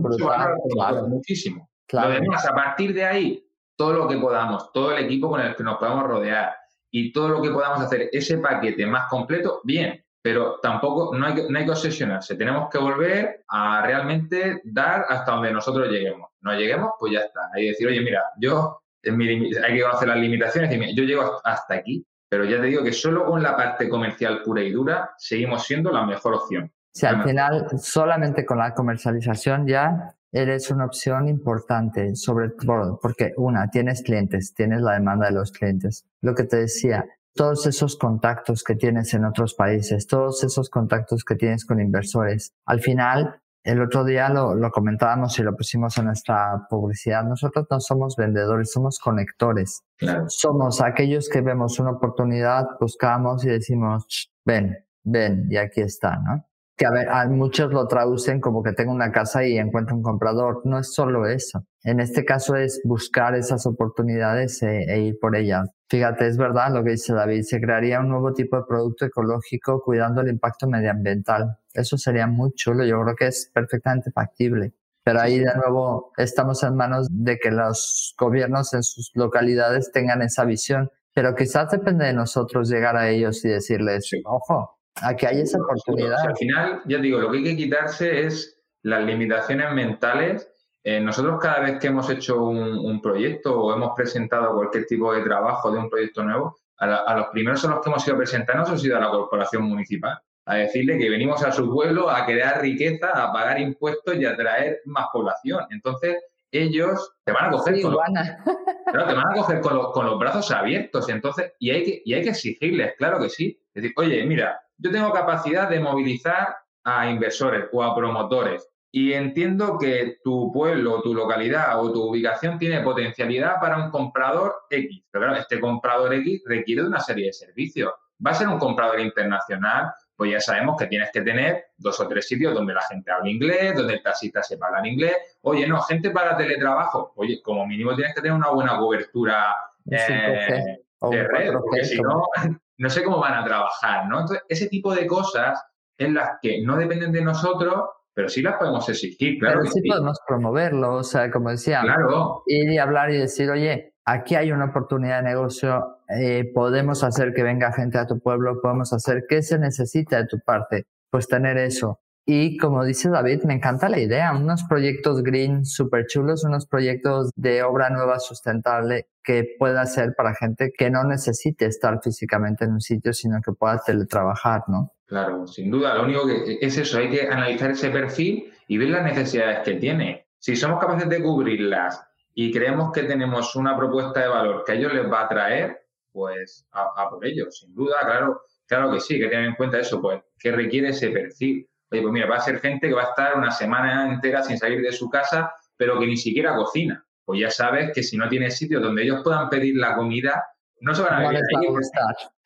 [0.77, 1.71] valor muchísimo.
[1.93, 3.44] Lo demás, a partir de ahí,
[3.77, 6.55] todo lo que podamos, todo el equipo con el que nos podamos rodear
[6.91, 11.35] y todo lo que podamos hacer, ese paquete más completo, bien, pero tampoco no hay,
[11.35, 12.37] que, no hay que obsesionarse.
[12.37, 16.31] Tenemos que volver a realmente dar hasta donde nosotros lleguemos.
[16.41, 17.41] No lleguemos, pues ya está.
[17.53, 21.75] Hay que decir, oye, mira, yo, hay que conocer las limitaciones y yo llego hasta
[21.75, 25.65] aquí, pero ya te digo que solo con la parte comercial pura y dura seguimos
[25.67, 26.73] siendo la mejor opción.
[26.95, 33.33] Si al final solamente con la comercialización ya eres una opción importante, sobre todo porque
[33.37, 36.05] una, tienes clientes, tienes la demanda de los clientes.
[36.21, 41.25] Lo que te decía, todos esos contactos que tienes en otros países, todos esos contactos
[41.25, 42.53] que tienes con inversores.
[42.67, 47.23] Al final, el otro día lo, lo comentábamos y lo pusimos en nuestra publicidad.
[47.25, 49.85] Nosotros no somos vendedores, somos conectores.
[50.27, 56.45] Somos aquellos que vemos una oportunidad, buscamos y decimos, ven, ven, y aquí está, ¿no?
[56.77, 60.03] Que a ver, a muchos lo traducen como que tengo una casa y encuentro un
[60.03, 60.63] comprador.
[60.65, 61.65] No es solo eso.
[61.85, 65.69] En este caso es buscar esas oportunidades e, e, ir por ellas.
[65.89, 69.83] Fíjate, es verdad lo que dice David, se crearía un nuevo tipo de producto ecológico
[69.85, 71.59] cuidando el impacto medioambiental.
[71.73, 74.73] Eso sería muy chulo, yo creo que es perfectamente factible.
[75.05, 80.23] Pero ahí de nuevo estamos en manos de que los gobiernos en sus localidades tengan
[80.23, 80.91] esa visión.
[81.15, 86.21] Pero quizás depende de nosotros llegar a ellos y decirles, ojo, Aquí hay esa oportunidad.
[86.21, 90.51] al final, ya digo, lo que hay que quitarse es las limitaciones mentales.
[90.85, 95.23] Eh, nosotros cada vez que hemos hecho un, proyecto o hemos presentado cualquier tipo de
[95.23, 98.71] trabajo de un proyecto nuevo, a, los primeros a los que hemos ido a presentarnos
[98.71, 102.61] ha sido a la corporación municipal, a decirle que venimos a su pueblo a crear
[102.61, 105.65] riqueza, a pagar impuestos y a traer más población.
[105.71, 106.19] Entonces,
[106.51, 110.19] ellos te van a coger, con, los, te van a coger con, los, con los
[110.19, 111.09] brazos abiertos.
[111.09, 113.59] Entonces, y hay, que, y hay que exigirles, claro que sí.
[113.75, 119.13] Es decir, oye, mira, yo tengo capacidad de movilizar a inversores o a promotores y
[119.13, 125.05] entiendo que tu pueblo, tu localidad o tu ubicación tiene potencialidad para un comprador X.
[125.11, 127.93] Pero claro, este comprador X requiere de una serie de servicios.
[128.25, 132.07] Va a ser un comprador internacional, pues ya sabemos que tienes que tener dos o
[132.07, 135.17] tres sitios donde la gente hable inglés, donde el taxista sepa hablar inglés.
[135.41, 137.15] Oye, no, gente para teletrabajo.
[137.17, 139.57] Oye, como mínimo tienes que tener una buena cobertura
[139.91, 142.23] eh, de red, porque si no,
[142.79, 144.21] no sé cómo van a trabajar, ¿no?
[144.21, 145.63] Entonces, ese tipo de cosas
[145.99, 149.61] en las que no dependen de nosotros, pero sí las podemos exigir, claro.
[149.61, 152.43] Pero sí, podemos promoverlo, o sea, como decía, claro.
[152.47, 157.33] ir y hablar y decir, oye, aquí hay una oportunidad de negocio, eh, podemos hacer
[157.33, 160.87] que venga gente a tu pueblo, podemos hacer, ¿qué se necesita de tu parte?
[161.11, 162.01] Pues tener eso.
[162.27, 167.31] Y como dice David, me encanta la idea, unos proyectos green súper chulos, unos proyectos
[167.37, 172.73] de obra nueva sustentable que pueda ser para gente que no necesite estar físicamente en
[172.73, 174.93] un sitio, sino que pueda teletrabajar, ¿no?
[175.05, 175.95] Claro, sin duda.
[175.95, 179.75] Lo único que es eso, hay que analizar ese perfil y ver las necesidades que
[179.75, 180.27] tiene.
[180.39, 182.03] Si somos capaces de cubrirlas
[182.33, 185.87] y creemos que tenemos una propuesta de valor que a ellos les va a traer,
[186.11, 190.01] pues a, por ello, sin duda, claro, claro que sí, que tener en cuenta eso,
[190.01, 193.37] pues que requiere ese perfil pues mira, va a ser gente que va a estar
[193.37, 197.05] una semana entera sin salir de su casa, pero que ni siquiera cocina.
[197.25, 200.45] Pues ya sabes que si no tienes sitio donde ellos puedan pedir la comida,
[200.81, 201.39] no se van a no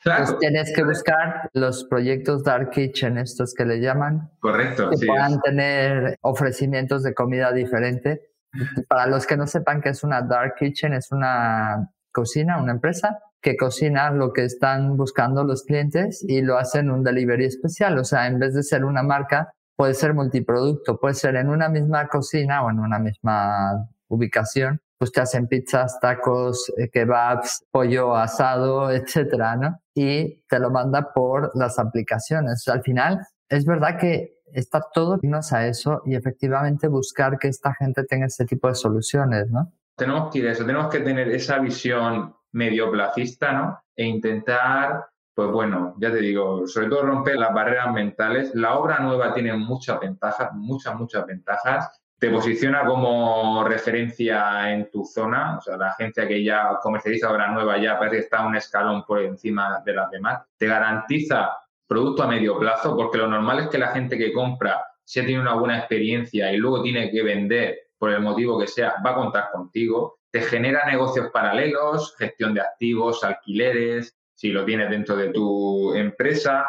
[0.05, 4.31] Pues tienes que buscar los proyectos Dark Kitchen, estos que le llaman.
[4.39, 4.91] Correcto.
[4.91, 8.31] Que puedan tener ofrecimientos de comida diferente.
[8.89, 13.19] Para los que no sepan qué es una Dark Kitchen, es una cocina, una empresa
[13.41, 17.99] que cocina lo que están buscando los clientes y lo hacen un delivery especial.
[17.99, 21.69] O sea, en vez de ser una marca, puede ser multiproducto, puede ser en una
[21.69, 24.81] misma cocina o en una misma ubicación.
[24.99, 29.79] Pues te hacen pizzas, tacos, eh, kebabs, pollo asado, etcétera, ¿no?
[29.95, 32.67] Y te lo manda por las aplicaciones.
[32.67, 37.73] al final, es verdad que está todo dignos a eso y efectivamente buscar que esta
[37.75, 39.73] gente tenga ese tipo de soluciones, ¿no?
[39.97, 43.81] Tenemos que ir eso, tenemos que tener esa visión medio placista, ¿no?
[43.95, 48.55] E intentar, pues bueno, ya te digo, sobre todo romper las barreras mentales.
[48.55, 52.01] La obra nueva tiene muchas ventajas, muchas, muchas ventajas.
[52.19, 57.53] Te posiciona como referencia en tu zona, o sea, la agencia que ya comercializa obra
[57.53, 60.43] nueva ya parece que está un escalón por encima de las demás.
[60.57, 61.51] Te garantiza
[61.87, 65.41] producto a medio plazo, porque lo normal es que la gente que compra, si tiene
[65.41, 69.15] una buena experiencia y luego tiene que vender por el motivo que sea, va a
[69.15, 75.31] contar contigo te genera negocios paralelos, gestión de activos, alquileres, si lo tienes dentro de
[75.31, 76.67] tu empresa.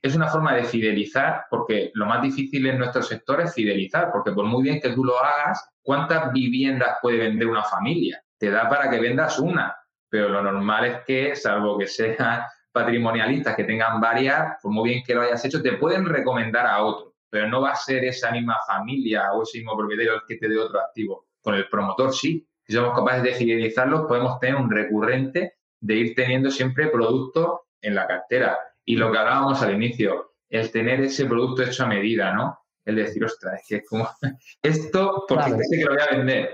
[0.00, 4.32] es una forma de fidelizar, porque lo más difícil en nuestro sector es fidelizar, porque
[4.32, 8.20] por muy bien que tú lo hagas, ¿cuántas viviendas puede vender una familia?
[8.38, 9.76] Te da para que vendas una,
[10.08, 12.42] pero lo normal es que, salvo que sean
[12.72, 16.82] patrimonialistas que tengan varias, por muy bien que lo hayas hecho, te pueden recomendar a
[16.82, 20.36] otro, pero no va a ser esa misma familia o ese mismo propietario el que
[20.36, 21.26] te dé otro activo.
[21.40, 22.48] Con el promotor sí.
[22.66, 27.94] Si somos capaces de fidelizarlos, podemos tener un recurrente de ir teniendo siempre productos en
[27.94, 28.58] la cartera.
[28.84, 32.58] Y lo que hablábamos al inicio, el tener ese producto hecho a medida, ¿no?
[32.84, 34.08] El decir, ostras, es que es como
[34.62, 36.50] esto, porque sé que lo voy a vender.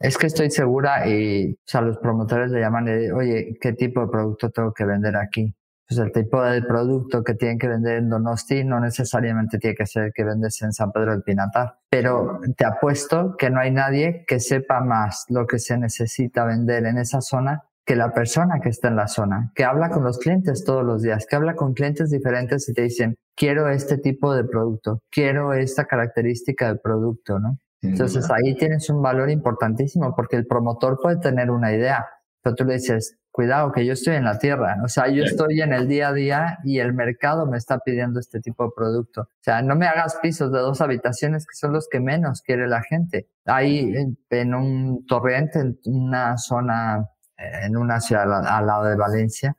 [0.00, 4.08] Es que estoy segura y, o sea, los promotores le llaman, oye, ¿qué tipo de
[4.08, 5.52] producto tengo que vender aquí?
[5.88, 9.86] Pues el tipo de producto que tienen que vender en Donosti no necesariamente tiene que
[9.86, 11.78] ser que vendes en San Pedro del Pinatar.
[11.88, 16.84] Pero te apuesto que no hay nadie que sepa más lo que se necesita vender
[16.84, 20.18] en esa zona que la persona que está en la zona, que habla con los
[20.18, 24.34] clientes todos los días, que habla con clientes diferentes y te dicen, quiero este tipo
[24.34, 27.58] de producto, quiero esta característica de producto, ¿no?
[27.80, 32.06] Entonces ahí tienes un valor importantísimo porque el promotor puede tener una idea,
[32.42, 35.60] pero tú le dices, cuidado que yo estoy en la tierra, o sea, yo estoy
[35.60, 39.20] en el día a día y el mercado me está pidiendo este tipo de producto.
[39.20, 42.66] O sea, no me hagas pisos de dos habitaciones que son los que menos quiere
[42.66, 43.28] la gente.
[43.44, 43.94] Ahí
[44.30, 49.56] en un torrente, en una zona en una ciudad al, lado de Valencia.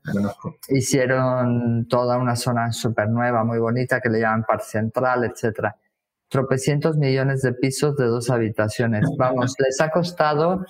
[0.67, 5.77] Hicieron toda una zona súper nueva, muy bonita, que le llaman Parque Central, etcétera.
[6.27, 9.05] Tropecientos millones de pisos de dos habitaciones.
[9.17, 10.65] Vamos, les ha costado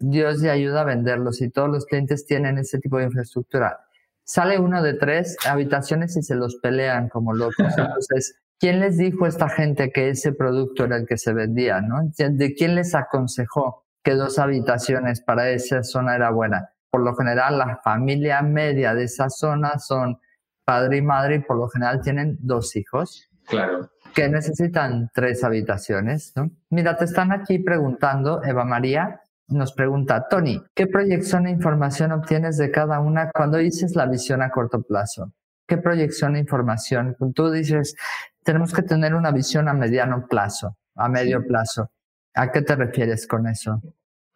[0.00, 3.78] Dios de ayuda a venderlos y todos los clientes tienen ese tipo de infraestructura.
[4.24, 7.54] Sale uno de tres habitaciones y se los pelean como locos.
[7.78, 11.80] Entonces, ¿quién les dijo a esta gente que ese producto era el que se vendía?
[11.80, 12.00] ¿no?
[12.16, 13.84] ¿De quién les aconsejó?
[14.02, 16.70] que dos habitaciones para esa zona era buena.
[16.90, 20.18] Por lo general, la familia media de esa zona son
[20.64, 23.28] padre y madre y por lo general tienen dos hijos.
[23.46, 23.90] Claro.
[24.14, 26.32] Que necesitan tres habitaciones.
[26.36, 26.50] ¿no?
[26.70, 29.20] Mira, te están aquí preguntando, Eva María
[29.50, 34.42] nos pregunta, Tony, ¿qué proyección e información obtienes de cada una cuando dices la visión
[34.42, 35.32] a corto plazo?
[35.66, 37.16] ¿Qué proyección e información?
[37.34, 37.94] Tú dices,
[38.42, 41.90] tenemos que tener una visión a mediano plazo, a medio plazo.
[42.34, 43.80] ¿A qué te refieres con eso?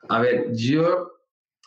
[0.08, 1.12] A ver, yo,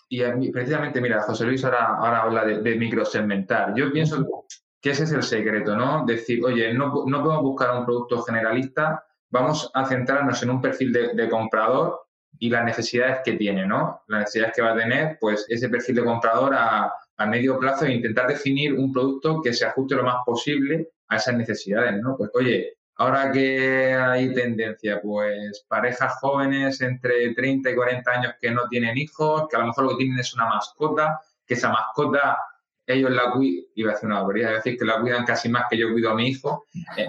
[0.10, 3.74] y a mí, precisamente, mira, José Luis ahora, ahora habla de, de microsegmentar.
[3.76, 4.46] Yo pienso
[4.82, 6.06] que ese es el secreto, ¿no?
[6.06, 10.94] Decir, oye, no, no podemos buscar un producto generalista, vamos a centrarnos en un perfil
[10.94, 12.07] de, comprador
[12.40, 14.04] y las necesidades que tiene, ¿no?
[14.08, 17.86] Las necesidades que va a tener, pues ese perfil de comprador a, a medio plazo
[17.86, 22.16] e intentar definir un producto que se ajuste lo más posible a esas necesidades, ¿no?
[22.18, 28.50] Pues oye, Ahora que hay tendencia, pues parejas jóvenes entre 30 y 40 años que
[28.50, 31.70] no tienen hijos, que a lo mejor lo que tienen es una mascota, que esa
[31.70, 32.40] mascota
[32.88, 35.78] ellos la cuidan, iba a decir una barbaridad, decir que la cuidan casi más que
[35.78, 36.66] yo cuido a mi hijo.
[36.96, 37.08] Eh,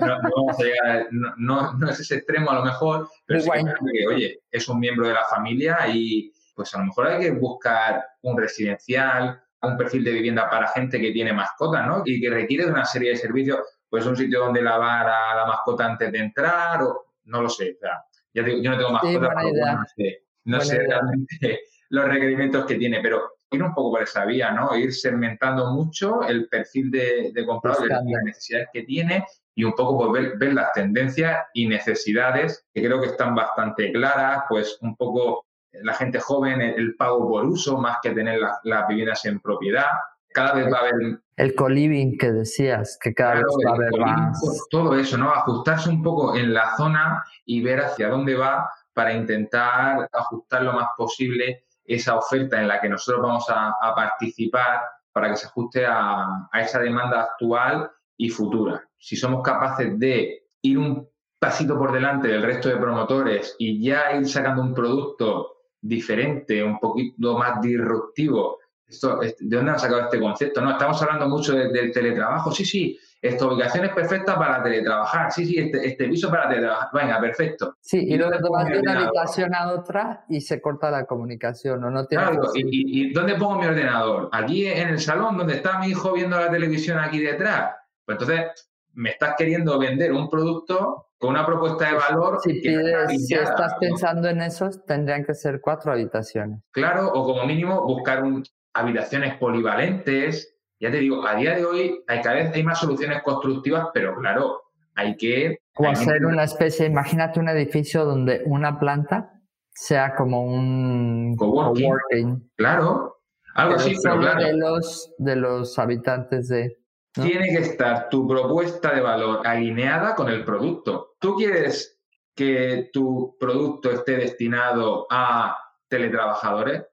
[1.10, 5.06] no, no, es ese extremo a lo mejor, pero sí que, oye, es un miembro
[5.06, 10.02] de la familia y pues a lo mejor hay que buscar un residencial, un perfil
[10.02, 12.02] de vivienda para gente que tiene mascotas, ¿no?
[12.04, 15.46] Y que requiere de una serie de servicios pues un sitio donde lavar a la
[15.46, 17.76] mascota antes de entrar, o no lo sé.
[17.76, 18.04] O sea,
[18.34, 21.60] ya digo, yo no tengo mascota, no sé, no sé realmente
[21.90, 24.76] los requerimientos que tiene, pero ir un poco por esa vía, ¿no?
[24.76, 29.24] Ir segmentando mucho el perfil de, de comprador, las necesidades que tiene
[29.54, 34.44] y un poco pues, ver, las tendencias y necesidades que creo que están bastante claras,
[34.48, 39.24] pues un poco la gente joven, el, pago por uso más que tener las viviendas
[39.24, 39.86] en propiedad,
[40.32, 41.20] cada vez va a haber...
[41.36, 44.40] El co-living que decías, que cada vez va a haber más...
[44.70, 45.30] Todo eso, ¿no?
[45.30, 50.72] Ajustarse un poco en la zona y ver hacia dónde va para intentar ajustar lo
[50.72, 54.80] más posible esa oferta en la que nosotros vamos a, participar
[55.12, 58.86] para que se ajuste a, a esa demanda actual y futura.
[58.98, 61.08] Si somos capaces de ir un
[61.38, 66.78] pasito por delante del resto de promotores y ya ir sacando un producto diferente, un
[66.78, 68.58] poquito más disruptivo
[68.88, 70.62] ¿De dónde han sacado este concepto?
[70.62, 72.50] No, estamos hablando mucho del teletrabajo.
[72.50, 75.32] Sí, sí, esta ubicación es perfecta para teletrabajar.
[75.32, 76.88] Sí, sí, este, este piso para teletrabajar.
[76.92, 77.76] Venga, perfecto.
[77.80, 81.82] Sí, y, luego vas de una habitación a otra y se corta la comunicación.
[81.82, 81.90] ¿o?
[81.90, 84.28] No tiene claro, y, dónde pongo mi ordenador?
[84.32, 87.74] Aquí en el salón, donde está mi hijo viendo la televisión aquí detrás.
[88.04, 92.38] Pues entonces, me estás queriendo vender un producto con una propuesta de valor.
[92.42, 96.60] Si, si estás pensando en eso, tendrían que ser cuatro habitaciones.
[96.70, 98.44] Claro, o como mínimo buscar un,
[98.74, 100.57] habitaciones polivalentes.
[100.80, 104.14] Ya te digo, a día de hoy hay cada vez hay más soluciones constructivas, pero
[104.16, 104.62] claro,
[104.94, 105.58] hay que...
[105.74, 109.32] O hacer una especie, imagínate un edificio donde una planta
[109.72, 112.50] sea como un coworking.
[112.56, 113.20] Claro,
[113.54, 114.44] algo así, pero claro.
[114.44, 116.78] De los, de los habitantes de...
[117.12, 121.16] Tiene que estar tu propuesta de valor alineada con el producto.
[121.18, 121.98] Tú quieres
[122.34, 125.56] que tu producto esté destinado a
[125.88, 126.84] teletrabajadores,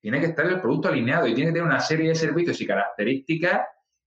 [0.00, 2.66] tiene que estar el producto alineado y tiene que tener una serie de servicios y
[2.66, 3.60] características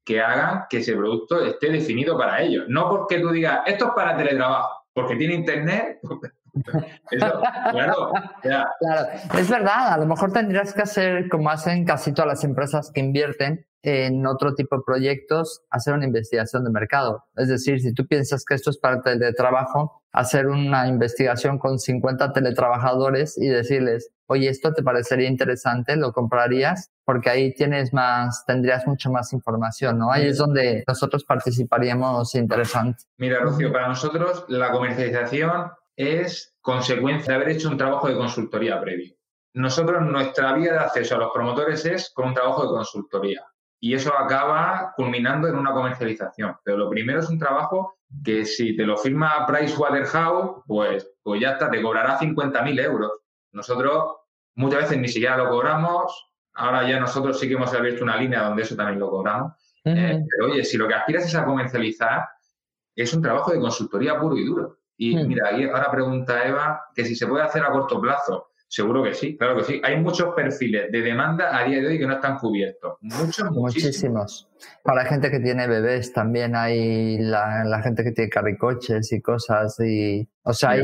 [0.06, 2.66] que hagan que ese producto esté definido para ellos.
[2.68, 6.00] No porque tú digas, esto es para teletrabajo, porque tiene internet.
[7.10, 7.42] claro,
[8.42, 12.92] claro, es verdad, a lo mejor tendrías que hacer como hacen casi todas las empresas
[12.94, 17.26] que invierten, en otro tipo de proyectos hacer una investigación de mercado.
[17.36, 22.34] Es decir, si tú piensas que esto es para teletrabajo, hacer una investigación con 50
[22.34, 28.86] teletrabajadores y decirles, oye, esto te parecería interesante, lo comprarías, porque ahí tienes más, tendrías
[28.88, 30.12] mucho más información, ¿no?
[30.12, 33.04] Ahí es donde nosotros participaríamos interesante.
[33.18, 38.80] Mira, Rocío, para nosotros la comercialización es consecuencia de haber hecho un trabajo de consultoría
[38.80, 39.16] previo.
[39.56, 43.46] Nosotros, nuestra vía de acceso a los promotores es con un trabajo de consultoría
[43.80, 46.56] y eso acaba culminando en una comercialización.
[46.64, 51.52] Pero lo primero es un trabajo que si te lo firma Pricewaterhouse, pues, pues ya
[51.52, 53.12] está, te cobrará 50.000 euros.
[53.52, 54.16] Nosotros
[54.56, 58.44] muchas veces ni siquiera lo cobramos, ahora ya nosotros sí que hemos abierto una línea
[58.44, 59.54] donde eso también lo cobramos.
[59.86, 62.26] Eh, pero oye, si lo que aspiras es a comercializar,
[62.96, 64.78] es un trabajo de consultoría puro y duro.
[64.98, 65.28] Y mm.
[65.28, 68.50] mira, ahora pregunta Eva que si se puede hacer a corto plazo.
[68.74, 69.82] Seguro que sí, claro que sí.
[69.84, 72.94] Hay muchos perfiles de demanda a día de hoy que no están cubiertos.
[73.02, 74.50] Muchos, muchísimos.
[74.82, 79.80] Para gente que tiene bebés también hay la, gente que tiene carricoches y cosas.
[79.80, 80.82] y O sea, hay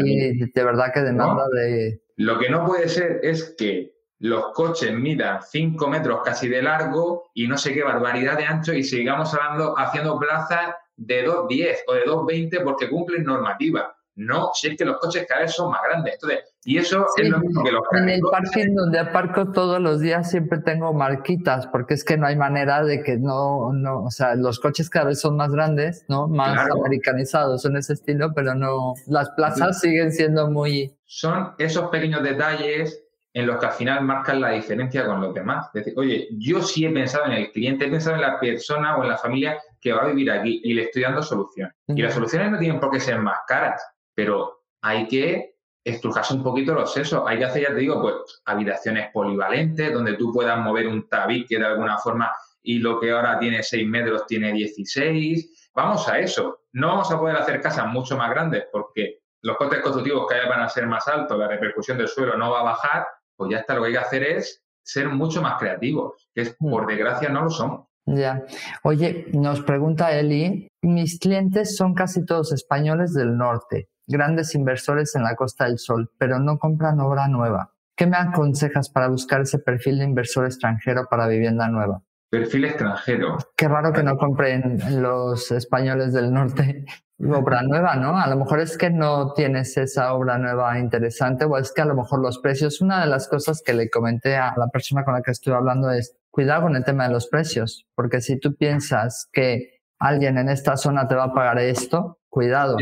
[0.53, 2.03] de verdad que demanda de...
[2.17, 7.31] Lo que no puede ser es que los coches midan 5 metros casi de largo
[7.33, 11.93] y no sé qué barbaridad de ancho y sigamos hablando, haciendo plazas de 2,10 o
[11.95, 13.95] de 2,20 porque cumplen normativa.
[14.20, 16.15] No, si es que los coches cada vez son más grandes.
[16.15, 20.01] Entonces, y eso es lo mismo que los En el parking donde aparco todos los
[20.01, 24.11] días siempre tengo marquitas, porque es que no hay manera de que no, no, o
[24.11, 26.28] sea, los coches cada vez son más grandes, ¿no?
[26.28, 30.93] Más americanizados en ese estilo, pero no, las plazas siguen siendo muy...
[31.05, 33.01] Son esos pequeños detalles
[33.34, 35.67] en los que al final marcan la diferencia con los demás.
[35.67, 38.97] Es decir, oye, yo sí he pensado en el cliente, he pensado en la persona
[38.97, 41.74] o en la familia que va a vivir aquí y le estoy dando soluciones.
[41.88, 43.82] Y las soluciones no tienen por qué ser más caras,
[44.20, 47.24] pero hay que estrujarse un poquito los sesos.
[47.26, 51.57] Hay que hacer, ya te digo, pues habitaciones polivalentes donde tú puedas mover un tabique
[51.57, 52.30] de alguna forma
[52.61, 55.72] y lo que ahora tiene 6 metros tiene 16.
[55.74, 56.63] Vamos a eso.
[56.74, 60.49] No vamos a poder hacer casas mucho más grandes porque los costes constructivos cada vez
[60.49, 63.07] van a ser más altos, la repercusión del suelo no va a bajar,
[63.38, 66.57] pues ya está, lo que hay que hacer es ser mucho más creativos, que es,
[66.59, 66.88] por mm.
[66.88, 67.88] desgracia no lo somos.
[68.05, 68.43] Ya.
[68.84, 75.24] Oye, nos pregunta Eli, mis clientes son casi todos españoles del norte grandes inversores en
[75.24, 77.74] la Costa del Sol, pero no compran obra nueva.
[77.95, 82.01] ¿Qué me aconsejas para buscar ese perfil de inversor extranjero para vivienda nueva?
[82.30, 83.38] Perfil extranjero.
[83.55, 86.86] Qué raro que no compren los españoles del norte
[87.20, 88.18] obra nueva, ¿no?
[88.18, 91.86] A lo mejor es que no tienes esa obra nueva interesante o es que a
[91.86, 95.16] lo mejor los precios, una de las cosas que le comenté a la persona con
[95.16, 98.55] la que estoy hablando es cuidado con el tema de los precios, porque si tú
[98.55, 102.78] piensas que alguien en esta zona te va a pagar esto, cuidado.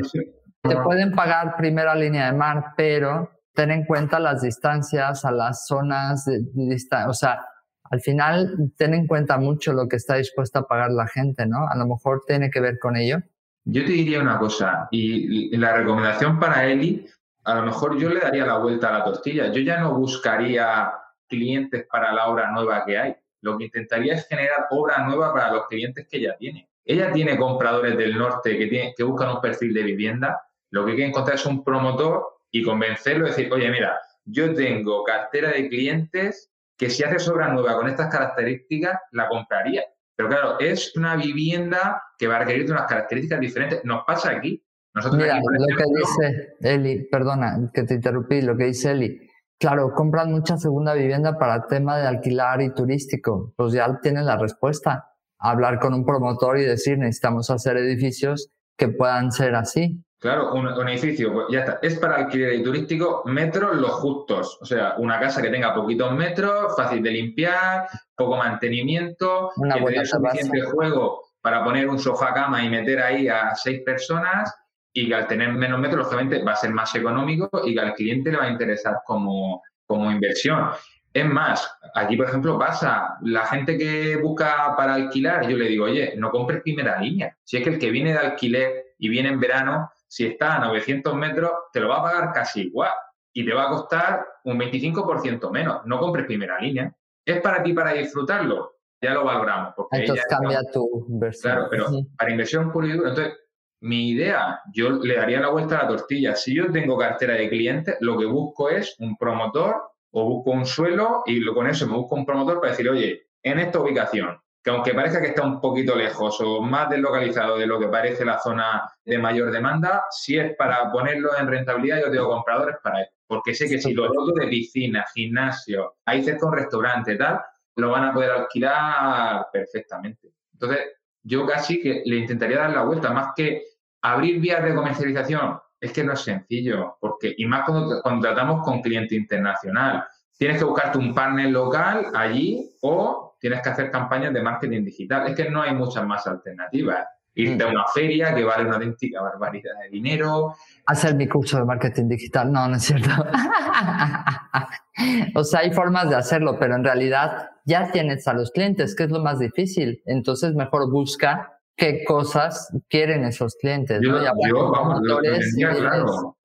[0.67, 5.65] Te pueden pagar primera línea de mar, pero ten en cuenta las distancias a las
[5.65, 7.09] zonas de, distancia.
[7.09, 7.45] O sea,
[7.89, 11.67] al final ten en cuenta mucho lo que está dispuesta a pagar la gente, ¿no?
[11.67, 13.17] A lo mejor tiene que ver con ello.
[13.65, 17.05] Yo te diría una cosa, y la recomendación para Eli,
[17.43, 19.51] a lo mejor yo le daría la vuelta a la tortilla.
[19.51, 20.91] Yo ya no buscaría
[21.27, 23.15] clientes para la obra nueva que hay.
[23.41, 26.69] Lo que intentaría es generar obra nueva para los clientes que ya tiene.
[26.83, 30.41] Ella tiene compradores del norte que, que buscan un perfil de vivienda
[30.71, 35.03] lo que hay que encontrar es un promotor y convencerlo, decir, oye, mira, yo tengo
[35.03, 39.83] cartera de clientes que si haces obra nueva con estas características, la compraría.
[40.15, 43.85] Pero claro, es una vivienda que va a requerir unas características diferentes.
[43.85, 44.63] Nos pasa aquí.
[44.93, 49.93] Nosotros Mira, lo que dice Eli, perdona que te interrumpí, lo que dice Eli, claro,
[49.93, 53.53] compran mucha segunda vivienda para el tema de alquilar y turístico.
[53.55, 55.11] Pues ya tienen la respuesta.
[55.39, 60.03] Hablar con un promotor y decir, necesitamos hacer edificios que puedan ser así.
[60.19, 61.79] Claro, un, edificio, pues ya está.
[61.81, 64.57] Es para alquiler y turístico, metros los justos.
[64.61, 69.85] O sea, una casa que tenga poquitos metros, fácil de limpiar, poco mantenimiento, una que
[69.85, 74.53] tenga suficiente juego para poner un sofá cama y meter ahí a seis personas
[74.91, 77.93] y que al tener menos metros, lógicamente, va a ser más económico y que al
[77.93, 80.71] cliente le va a interesar como, como inversión.
[81.13, 85.85] Es más, aquí, por ejemplo, pasa, la gente que busca para alquilar, yo le digo,
[85.85, 87.37] oye, no compres primera línea.
[87.43, 90.59] Si es que el que viene de alquiler y viene en verano, si está a
[90.59, 92.91] 900 metros, te lo va a pagar casi igual
[93.33, 95.85] y te va a costar un 25% menos.
[95.85, 96.93] No compres primera línea.
[97.25, 98.77] ¿Es para ti para disfrutarlo?
[99.01, 99.73] ya lo valoramos.
[99.75, 101.53] Porque entonces cambia tu versión.
[101.53, 101.87] Claro, pero
[102.17, 103.37] para inversión pura y dura, entonces
[103.81, 106.35] mi idea, yo le daría la vuelta a la tortilla.
[106.35, 109.75] Si yo tengo cartera de clientes, lo que busco es un promotor
[110.11, 113.59] o busco un suelo y con eso me busco un promotor para decir, oye, en
[113.59, 117.79] esta ubicación, que aunque parezca que está un poquito lejos o más deslocalizado de lo
[117.79, 122.27] que parece la zona de mayor demanda, si es para ponerlo en rentabilidad, yo tengo
[122.27, 123.13] compradores para eso.
[123.27, 127.39] Porque sé que si lo otro de piscina, gimnasio, hay cerca un restaurante, tal,
[127.77, 130.33] lo van a poder alquilar perfectamente.
[130.51, 130.79] Entonces,
[131.23, 133.63] yo casi que le intentaría dar la vuelta, más que
[134.01, 138.81] abrir vías de comercialización, es que no es sencillo, porque, y más cuando, tratamos con
[138.81, 140.03] cliente internacional,
[140.37, 145.27] tienes que buscarte un partner local allí o tienes que hacer campañas de marketing digital.
[145.27, 147.07] Es que no hay muchas más alternativas.
[147.35, 147.71] Irte a mm.
[147.71, 150.55] una feria que vale una auténtica barbaridad de dinero.
[150.87, 152.51] Hacer mi curso de marketing digital.
[152.51, 153.09] No, no es cierto.
[155.35, 159.03] o sea, hay formas de hacerlo, pero en realidad ya tienes a los clientes, que
[159.03, 160.01] es lo más difícil.
[160.05, 164.01] Entonces, mejor busca qué cosas quieren esos clientes.
[164.01, 164.13] Yo,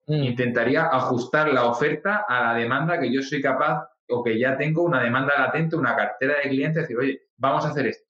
[0.07, 0.13] mm.
[0.13, 4.83] intentaría ajustar la oferta a la demanda que yo soy capaz o que ya tengo
[4.83, 8.09] una demanda latente, una cartera de clientes, decir, oye, vamos a hacer esto,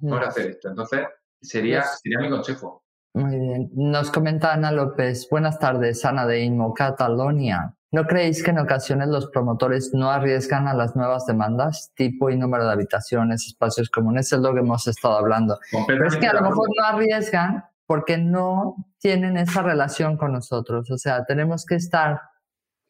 [0.00, 0.68] vamos a hacer esto.
[0.68, 1.06] Entonces,
[1.40, 2.84] sería, pues sería mi consejo.
[3.14, 3.70] Muy bien.
[3.74, 5.26] Nos comenta Ana López.
[5.28, 7.74] Buenas tardes, Ana de Inmo, Catalonia.
[7.92, 12.36] ¿No creéis que en ocasiones los promotores no arriesgan a las nuevas demandas, tipo y
[12.36, 14.32] número de habitaciones, espacios comunes?
[14.32, 15.58] Es lo que hemos estado hablando.
[15.88, 20.88] Pero es que a lo mejor no arriesgan porque no tienen esa relación con nosotros.
[20.92, 22.20] O sea, tenemos que estar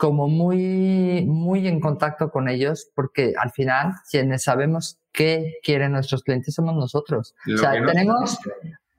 [0.00, 6.22] como muy, muy en contacto con ellos porque al final quienes sabemos qué quieren nuestros
[6.22, 7.34] clientes somos nosotros.
[7.46, 8.38] o sea, tenemos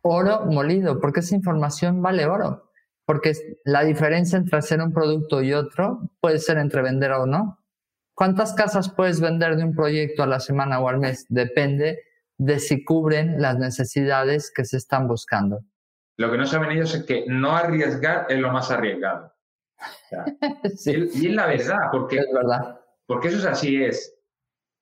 [0.03, 2.69] oro molido porque esa información vale oro
[3.05, 3.33] porque
[3.65, 7.57] la diferencia entre hacer un producto y otro puede ser entre vender o no.
[8.13, 11.25] ¿Cuántas casas puedes vender de un proyecto a la semana o al mes?
[11.29, 12.03] Depende
[12.37, 15.61] de si cubren las necesidades que se están buscando.
[16.17, 19.30] Lo que no saben ellos es que no arriesgar es lo más arriesgado.
[20.85, 22.79] Y es la verdad, porque, es verdad.
[23.05, 24.15] porque eso es así, es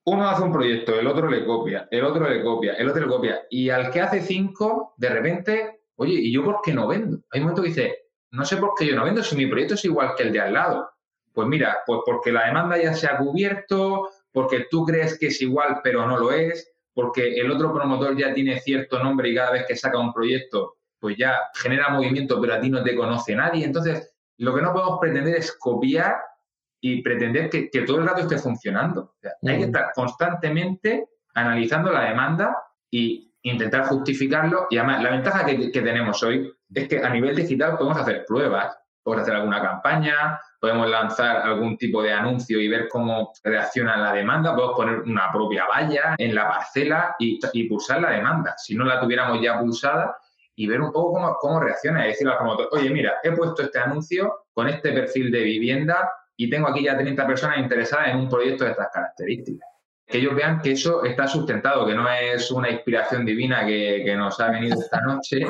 [0.06, 3.08] uno hace un proyecto, el otro le copia, el otro le copia, el otro le
[3.08, 7.20] copia, y al que hace cinco, de repente, oye, ¿y yo por qué no vendo?
[7.32, 7.97] Hay un momento que dice,
[8.32, 10.39] no sé por qué yo no vendo si mi proyecto es igual que el de
[10.39, 10.89] al lado.
[11.34, 15.41] Pues mira, pues porque la demanda ya se ha cubierto, porque tú crees que es
[15.41, 19.52] igual pero no lo es, porque el otro promotor ya tiene cierto nombre y cada
[19.52, 23.36] vez que saca un proyecto, pues ya genera movimiento, pero a ti no te conoce
[23.36, 23.64] nadie.
[23.64, 26.17] Entonces, lo que no podemos pretender es copiar
[26.81, 29.15] y pretender que, todo el rato esté funcionando.
[29.45, 32.57] Hay que estar constantemente analizando la demanda
[32.89, 34.67] y intentar justificarlo.
[34.69, 38.77] Y además, la ventaja que, tenemos hoy es que a nivel digital podemos hacer pruebas,
[39.03, 44.13] podemos hacer alguna campaña, podemos lanzar algún tipo de anuncio y ver cómo reacciona la
[44.13, 48.55] demanda, podemos poner una propia valla en la parcela y, pulsar la demanda.
[48.57, 50.15] Si no la tuviéramos ya pulsada,
[50.60, 53.62] y ver un poco cómo, cómo reacciona y decirle al promotor, oye, mira, he puesto
[53.62, 58.18] este anuncio con este perfil de vivienda y tengo aquí ya 30 personas interesadas en
[58.18, 59.66] un proyecto de estas características
[60.05, 64.39] que ellos vean que eso está sustentado, que no es una inspiración divina que, nos
[64.39, 65.45] ha venido esta noche,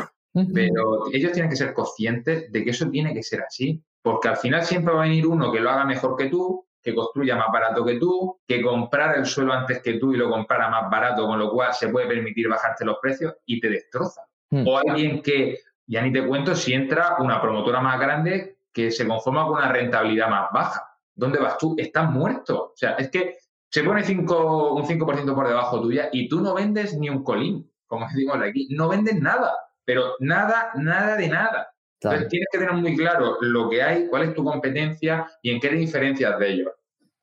[0.54, 4.36] pero ellos tienen que ser conscientes de que eso tiene que ser así, porque al
[4.36, 7.48] final siempre va a venir uno que lo haga mejor que tú, que construya más
[7.54, 11.26] barato que tú, que comprar el suelo antes que tú y lo comprara más barato,
[11.26, 14.29] con lo cual se puede permitir bajarte los precios y te destroza.
[14.52, 14.68] Hmm.
[14.68, 19.08] O alguien que, ya ni te cuento, si entra una promotora más grande que se
[19.08, 20.86] conforma con una rentabilidad más baja.
[21.16, 21.76] ¿Dónde vas tú?
[21.78, 22.72] Estás muerto.
[22.74, 23.38] O sea, es que
[23.70, 27.72] se pone cinco, un 5% por debajo tuya y tú no vendes ni un colín,
[27.88, 29.54] como decimos aquí, no vendes nada,
[29.86, 31.70] pero nada, nada de nada.
[32.02, 35.60] Entonces tienes que tener muy claro lo que hay, cuál es tu competencia y en
[35.60, 36.72] qué te diferencias de ellos.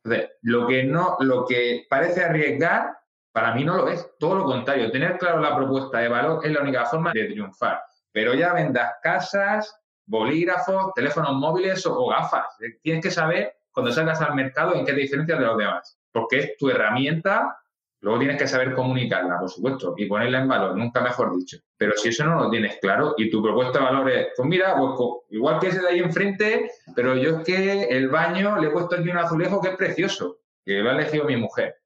[0.05, 2.95] Entonces, lo que no, lo que parece arriesgar,
[3.37, 4.16] para mí no lo es.
[4.18, 7.82] Todo lo contrario, tener claro la propuesta de valor es la única forma de triunfar.
[8.11, 12.57] Pero ya vendas casas, bolígrafos, teléfonos móviles o, gafas.
[12.80, 16.39] Tienes que saber cuando salgas al mercado en qué te diferencias de los demás porque
[16.39, 17.59] es tu herramienta,
[18.01, 21.59] luego tienes que saber comunicarla, por supuesto, y ponerla en valor, nunca mejor dicho.
[21.76, 24.76] Pero si eso no lo tienes claro y tu propuesta de valor es, pues mira,
[24.78, 24.95] pues
[25.28, 28.97] igual que ese de ahí enfrente, pero yo es que el baño le he puesto
[28.97, 31.76] aquí un azulejo que es precioso, que lo ha elegido mi mujer.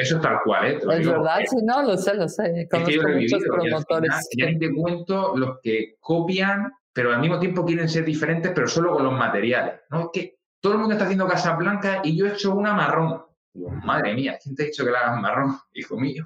[0.00, 0.78] Eso es tal cual, ¿eh?
[0.78, 2.68] Es verdad, sí, no, lo sé, lo sé.
[2.70, 4.28] Conozco muchos promotores.
[4.36, 8.92] Ya te cuento los que copian, pero al mismo tiempo quieren ser diferentes, pero solo
[8.92, 9.80] con los materiales.
[9.90, 10.00] ¿no?
[10.00, 13.22] Es que todo el mundo está haciendo casa blanca y yo he hecho una marrón.
[13.84, 16.24] madre mía, ¿quién te ha dicho que la hagas marrón, hijo mío?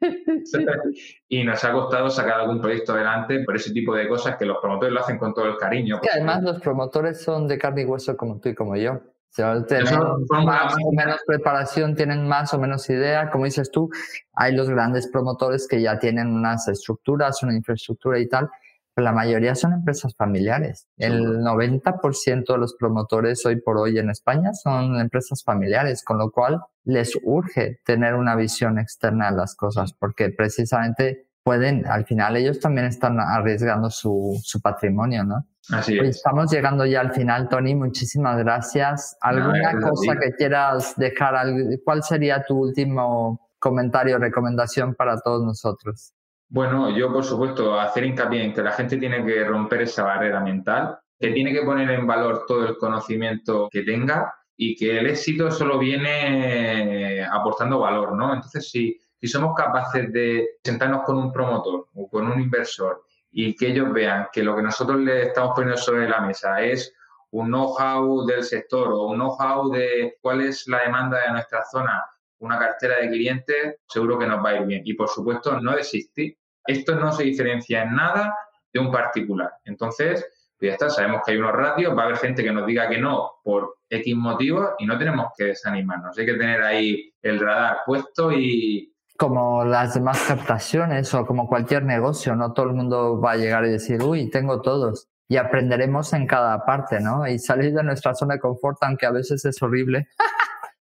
[1.28, 4.58] y nos ha costado sacar algún proyecto adelante por ese tipo de cosas que los
[4.60, 6.00] promotores lo hacen con todo el cariño.
[6.00, 9.00] Que además los promotores son de carne y hueso como tú y como yo.
[9.34, 9.98] Tienen
[10.44, 13.30] más o menos preparación, tienen más o menos idea.
[13.30, 13.90] Como dices tú,
[14.34, 18.50] hay los grandes promotores que ya tienen unas estructuras, una infraestructura y tal,
[18.94, 20.86] pero la mayoría son empresas familiares.
[20.98, 26.30] El 90% de los promotores hoy por hoy en España son empresas familiares, con lo
[26.30, 32.36] cual les urge tener una visión externa de las cosas, porque precisamente pueden, al final
[32.36, 35.46] ellos también están arriesgando su, su patrimonio, ¿no?
[35.70, 36.16] Así es.
[36.16, 37.74] estamos llegando ya al final, Tony.
[37.74, 39.16] Muchísimas gracias.
[39.20, 41.46] ¿Alguna cosa que quieras dejar?
[41.84, 46.12] ¿Cuál sería tu último comentario, recomendación para todos nosotros?
[46.48, 50.40] Bueno, yo por supuesto hacer hincapié en que la gente tiene que romper esa barrera
[50.40, 55.06] mental, que tiene que poner en valor todo el conocimiento que tenga y que el
[55.06, 58.34] éxito solo viene aportando valor, ¿no?
[58.34, 63.54] Entonces, si, si somos capaces de sentarnos con un promotor o con un inversor y
[63.54, 66.92] que ellos vean que lo que nosotros les estamos poniendo sobre la mesa es
[67.30, 72.04] un know-how del sector o un know-how de cuál es la demanda de nuestra zona,
[72.40, 74.82] una cartera de clientes, seguro que nos va a ir bien.
[74.84, 76.36] Y por supuesto, no desistir.
[76.66, 78.36] Esto no se diferencia en nada
[78.72, 79.52] de un particular.
[79.64, 80.26] Entonces,
[80.58, 82.88] pues ya está, sabemos que hay unos ratios, va a haber gente que nos diga
[82.88, 86.18] que no por X motivos y no tenemos que desanimarnos.
[86.18, 88.91] Hay que tener ahí el radar puesto y,
[89.22, 93.64] como las demás captaciones o como cualquier negocio, no todo el mundo va a llegar
[93.64, 95.06] y decir, uy, tengo todos.
[95.28, 97.28] Y aprenderemos en cada parte, ¿no?
[97.28, 100.08] Y salir de nuestra zona de confort, aunque a veces es horrible.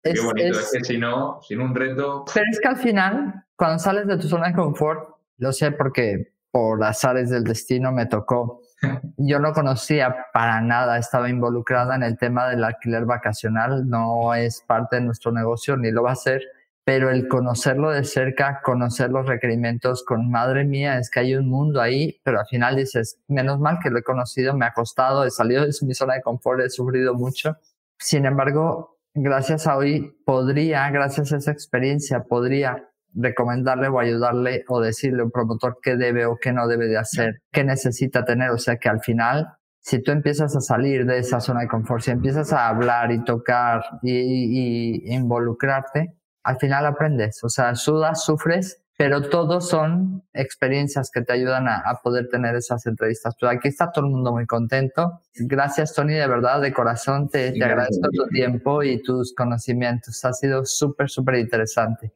[0.02, 2.24] Qué bonito, es, que si no, sin un reto.
[2.34, 6.32] Pero es que al final, cuando sales de tu zona de confort, lo sé porque
[6.52, 8.62] por azares del destino me tocó.
[9.18, 14.64] Yo no conocía para nada, estaba involucrada en el tema del alquiler vacacional, no es
[14.66, 16.42] parte de nuestro negocio ni lo va a ser
[16.84, 21.48] pero el conocerlo de cerca, conocer los requerimientos con madre mía, es que hay un
[21.48, 25.24] mundo ahí, pero al final dices, menos mal que lo he conocido, me ha costado,
[25.24, 27.58] he salido de mi zona de confort, he sufrido mucho.
[28.00, 34.80] Sin embargo, gracias a hoy podría, gracias a esa experiencia, podría recomendarle o ayudarle o
[34.80, 38.50] decirle a un promotor qué debe o qué no debe de hacer, qué necesita tener.
[38.52, 39.50] O sea que al final,
[39.82, 43.24] si tú empiezas a salir de esa zona de confort, si empiezas a hablar y
[43.24, 51.10] tocar y, y involucrarte, al final aprendes, o sea, sudas, sufres, pero todos son experiencias
[51.10, 53.36] que te ayudan a, poder tener esas entrevistas.
[53.40, 55.22] Pues aquí está todo el mundo muy contento.
[55.34, 60.24] Gracias, Tony, de verdad, de corazón, te, te agradezco tu tiempo y tus conocimientos.
[60.24, 62.14] Ha sido súper, súper interesante.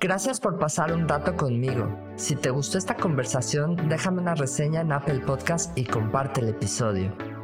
[0.00, 1.88] Gracias por pasar un rato conmigo.
[2.16, 7.37] Si te gustó esta conversación, déjame una reseña en Apple Podcast y comparte el episodio.